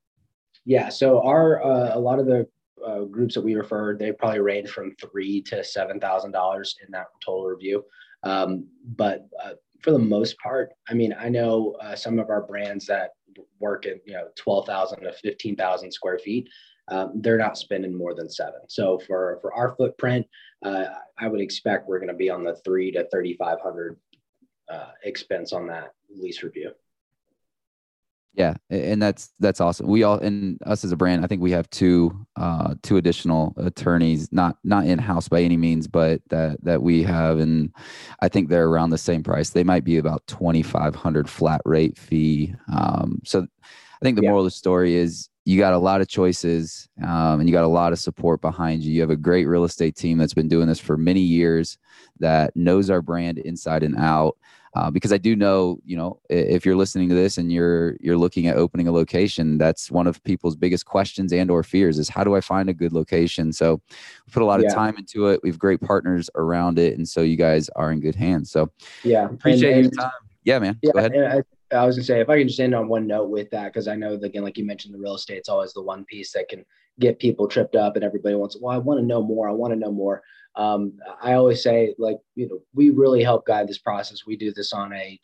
Yeah. 0.65 0.89
So 0.89 1.21
our 1.23 1.63
uh, 1.63 1.97
a 1.97 2.01
lot 2.01 2.19
of 2.19 2.27
the 2.27 2.47
uh, 2.87 3.01
groups 3.05 3.35
that 3.35 3.45
we 3.45 3.55
refer, 3.55 3.97
they 3.97 4.13
probably 4.13 4.41
range 4.41 4.71
from 4.71 4.95
three 4.97 5.43
to 5.43 5.65
seven 5.65 6.01
thousand 6.01 6.33
dollars 6.33 6.77
in 6.85 6.91
that 6.93 7.07
total 7.25 7.47
review. 7.47 7.85
Um, 8.23 8.67
but 8.97 9.29
uh, 9.43 9.53
for 9.81 9.93
the 9.93 9.99
most 9.99 10.37
part, 10.39 10.73
I 10.89 10.95
mean, 10.95 11.15
I 11.19 11.29
know 11.29 11.77
uh, 11.81 11.95
some 11.95 12.19
of 12.19 12.31
our 12.31 12.43
brands 12.43 12.87
that 12.87 13.11
work 13.61 13.87
in 13.87 14.01
you 14.05 14.15
know 14.15 14.29
twelve 14.37 14.67
thousand 14.67 15.03
to 15.03 15.13
fifteen 15.13 15.57
thousand 15.57 15.93
square 15.93 16.19
feet. 16.19 16.49
Um, 16.91 17.13
they're 17.17 17.37
not 17.37 17.59
spending 17.59 17.95
more 17.95 18.15
than 18.15 18.31
seven. 18.31 18.61
So 18.69 18.99
for 19.07 19.39
for 19.43 19.53
our 19.53 19.75
footprint, 19.77 20.27
uh, 20.65 20.87
I 21.19 21.29
would 21.29 21.41
expect 21.41 21.87
we're 21.87 21.99
going 21.99 22.09
to 22.09 22.15
be 22.15 22.31
on 22.31 22.45
the 22.45 22.57
three 22.65 22.91
to 22.93 23.07
thirty 23.11 23.37
five 23.37 23.61
hundred 23.61 23.97
uh, 24.71 24.93
expense 25.05 25.53
on 25.53 25.67
that 25.69 25.93
lease 26.11 26.43
review. 26.43 26.73
Yeah, 28.39 28.55
and 28.71 29.03
that's 29.03 29.33
that's 29.41 29.61
awesome. 29.61 29.89
We 29.89 30.05
all 30.05 30.17
and 30.21 30.61
us 30.65 30.85
as 30.85 30.93
a 30.93 30.97
brand, 30.97 31.25
I 31.25 31.27
think 31.27 31.43
we 31.43 31.51
have 31.51 31.69
two 31.71 32.25
uh, 32.37 32.77
two 32.85 32.97
additional 32.97 33.53
attorneys, 33.57 34.33
not 34.33 34.59
not 34.63 34.87
in 34.87 35.01
house 35.01 35.29
by 35.29 35.43
any 35.43 35.57
means, 35.57 35.89
but 35.89 36.23
that 36.29 36.63
that 36.63 36.81
we 36.81 37.03
have, 37.03 37.41
and 37.41 37.75
I 38.21 38.29
think 38.29 38.49
they're 38.49 38.69
around 38.69 38.91
the 38.91 38.99
same 38.99 39.25
price. 39.25 39.51
They 39.51 39.65
might 39.65 39.83
be 39.83 39.99
about 39.99 40.25
twenty 40.29 40.63
five 40.63 40.95
hundred 40.95 41.29
flat 41.29 41.61
rate 41.65 41.99
fee. 41.99 42.55
Um, 42.73 43.21
so 43.25 43.45
I 43.65 44.05
think 44.05 44.17
the 44.17 44.23
yeah. 44.23 44.29
moral 44.29 44.45
of 44.45 44.47
the 44.47 44.53
story 44.53 44.95
is 44.95 45.29
you 45.45 45.59
got 45.59 45.73
a 45.73 45.79
lot 45.79 46.01
of 46.01 46.07
choices 46.07 46.89
um, 47.03 47.41
and 47.41 47.49
you 47.49 47.53
got 47.53 47.65
a 47.65 47.67
lot 47.67 47.93
of 47.93 47.99
support 47.99 48.41
behind 48.41 48.85
you. 48.85 48.93
You 48.93 49.01
have 49.01 49.11
a 49.11 49.17
great 49.17 49.47
real 49.47 49.65
estate 49.65 49.97
team 49.97 50.17
that's 50.19 50.35
been 50.35 50.47
doing 50.47 50.69
this 50.69 50.79
for 50.79 50.97
many 50.97 51.23
years 51.23 51.77
that 52.21 52.55
knows 52.55 52.89
our 52.89 53.03
brand 53.03 53.39
inside 53.39 53.83
and 53.83 53.97
out 53.97 54.37
uh, 54.79 54.91
because 54.93 55.13
I 55.13 55.19
do 55.19 55.35
know, 55.35 55.81
you 55.85 55.97
know, 55.97 56.21
if 56.31 56.65
you're 56.65 56.77
listening 56.77 57.09
to 57.09 57.15
this 57.15 57.37
and 57.37 57.53
you're 57.53 57.97
you're 57.99 58.17
looking 58.17 58.47
at 58.47 58.57
opening 58.57 58.87
a 58.87 58.93
location, 58.93 59.59
that's 59.59 59.91
one 59.91 60.07
of 60.07 60.23
people's 60.23 60.55
biggest 60.55 60.87
questions 60.87 61.33
and 61.33 61.51
or 61.51 61.65
fears 61.65 61.99
is 61.99 62.09
how 62.09 62.23
do 62.23 62.37
I 62.37 62.41
find 62.41 62.69
a 62.69 62.73
good 62.73 62.93
location? 62.93 63.53
So 63.53 63.81
we 64.27 64.33
put 64.33 64.43
a 64.43 64.47
lot 64.47 64.61
yeah. 64.61 64.69
of 64.69 64.75
time 64.75 64.97
into 64.97 65.27
it. 65.27 65.41
We 65.43 65.49
have 65.49 65.59
great 65.59 65.81
partners 65.81 66.31
around 66.37 66.79
it, 66.79 66.97
and 66.97 67.09
so 67.09 67.23
you 67.23 67.37
guys 67.37 67.69
are 67.71 67.91
in 67.91 67.99
good 67.99 68.15
hands. 68.15 68.53
So 68.53 68.71
yeah, 69.03 69.25
appreciate 69.25 69.73
and, 69.73 69.83
your 69.83 69.91
time. 69.91 70.13
Yeah, 70.45 70.61
man. 70.61 70.79
Yeah, 70.81 70.93
Go 70.93 70.99
ahead. 71.01 71.45
I, 71.73 71.85
was 71.85 71.97
gonna 71.97 72.05
say 72.05 72.21
if 72.21 72.29
I 72.29 72.39
can 72.39 72.49
just 72.49 72.61
end 72.61 72.75
on 72.75 72.89
one 72.89 73.07
note 73.07 73.31
with 73.31 73.51
that 73.51 73.73
because 73.73 73.89
I 73.89 73.97
know 73.97 74.17
that, 74.17 74.27
again, 74.27 74.45
like 74.45 74.59
you 74.59 74.65
mentioned, 74.65 74.95
the 74.95 74.99
real 74.99 75.15
estate's 75.15 75.49
always 75.49 75.73
the 75.73 75.83
one 75.83 76.05
piece 76.05 76.33
that 76.33 76.49
can 76.49 76.65
get 77.01 77.19
people 77.19 77.47
tripped 77.47 77.77
up, 77.77 77.97
and 77.97 78.05
everybody 78.05 78.35
wants. 78.35 78.57
Well, 78.61 78.75
I 78.75 78.79
want 78.79 79.01
to 79.01 79.07
know 79.07 79.23
more. 79.23 79.49
I 79.49 79.53
want 79.53 79.73
to 79.73 79.79
know 79.79 79.93
more 79.93 80.23
um, 80.59 80.95
I 81.23 81.35
always 81.35 81.63
say, 81.63 81.95
like, 81.99 82.19
you 82.35 82.49
know, 82.49 82.59
we 82.75 82.91
really 82.91 83.23
help 83.23 83.47
guide 83.47 83.69
this 83.69 83.79
process. 83.79 84.27
We 84.27 84.37
do 84.37 84.53
this 84.53 84.73
on 84.73 84.93
a 84.93 85.19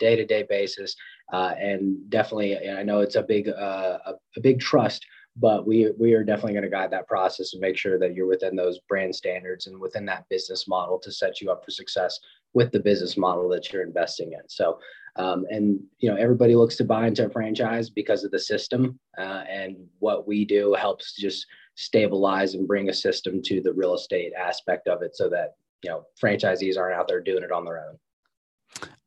day 0.00 0.16
to 0.16 0.26
day 0.26 0.42
basis. 0.42 0.96
Uh, 1.32 1.54
and 1.58 2.10
definitely, 2.10 2.68
I 2.68 2.82
know 2.82 3.00
it's 3.00 3.14
a 3.14 3.22
big, 3.22 3.48
uh, 3.48 3.98
a, 4.04 4.14
a, 4.36 4.40
big 4.40 4.58
trust, 4.58 5.06
but 5.36 5.64
we, 5.64 5.92
we 5.96 6.12
are 6.14 6.24
definitely 6.24 6.54
going 6.54 6.64
to 6.64 6.70
guide 6.70 6.90
that 6.90 7.06
process 7.06 7.52
and 7.52 7.60
make 7.60 7.76
sure 7.76 8.00
that 8.00 8.16
you're 8.16 8.26
within 8.26 8.56
those 8.56 8.80
brand 8.88 9.14
standards 9.14 9.68
and 9.68 9.80
within 9.80 10.04
that 10.06 10.28
business 10.28 10.66
model 10.66 10.98
to 10.98 11.12
set 11.12 11.40
you 11.40 11.52
up 11.52 11.64
for 11.64 11.70
success 11.70 12.18
with 12.52 12.72
the 12.72 12.80
business 12.80 13.16
model 13.16 13.48
that 13.50 13.72
you're 13.72 13.84
investing 13.84 14.32
in. 14.32 14.40
So, 14.48 14.80
um, 15.16 15.44
and 15.50 15.80
you 15.98 16.10
know, 16.10 16.16
everybody 16.16 16.54
looks 16.54 16.76
to 16.76 16.84
buy 16.84 17.06
into 17.06 17.26
a 17.26 17.30
franchise 17.30 17.90
because 17.90 18.24
of 18.24 18.30
the 18.30 18.38
system, 18.38 18.98
uh, 19.18 19.44
and 19.48 19.76
what 19.98 20.26
we 20.26 20.44
do 20.44 20.74
helps 20.74 21.14
just 21.14 21.46
stabilize 21.74 22.54
and 22.54 22.68
bring 22.68 22.88
a 22.88 22.94
system 22.94 23.40
to 23.42 23.60
the 23.60 23.72
real 23.72 23.94
estate 23.94 24.32
aspect 24.38 24.86
of 24.88 25.02
it 25.02 25.16
so 25.16 25.28
that 25.28 25.54
you 25.82 25.90
know 25.90 26.04
franchisees 26.22 26.78
aren't 26.78 26.94
out 26.94 27.08
there 27.08 27.20
doing 27.20 27.42
it 27.42 27.50
on 27.50 27.64
their 27.64 27.78
own. 27.78 27.98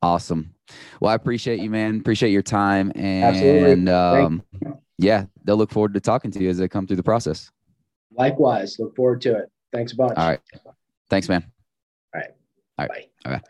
Awesome. 0.01 0.53
Well 0.99 1.11
i 1.11 1.15
appreciate 1.15 1.59
you 1.59 1.69
man. 1.69 1.99
Appreciate 1.99 2.31
your 2.31 2.41
time 2.41 2.91
and 2.95 3.87
um, 3.89 4.43
yeah 4.97 5.25
they'll 5.43 5.57
look 5.57 5.71
forward 5.71 5.93
to 5.93 5.99
talking 6.01 6.31
to 6.31 6.39
you 6.43 6.49
as 6.49 6.57
they 6.57 6.67
come 6.67 6.85
through 6.85 6.97
the 6.97 7.03
process. 7.03 7.51
Likewise. 8.11 8.77
Look 8.79 8.95
forward 8.95 9.21
to 9.21 9.37
it. 9.37 9.51
Thanks 9.71 9.93
a 9.93 9.95
bunch. 9.95 10.17
All 10.17 10.27
right. 10.27 10.39
Thanks 11.09 11.29
man. 11.29 11.45
All 12.13 12.21
right. 12.21 12.31
All 12.77 12.85
right. 12.85 12.89
Bye. 12.89 13.07
all 13.25 13.31
right 13.33 13.43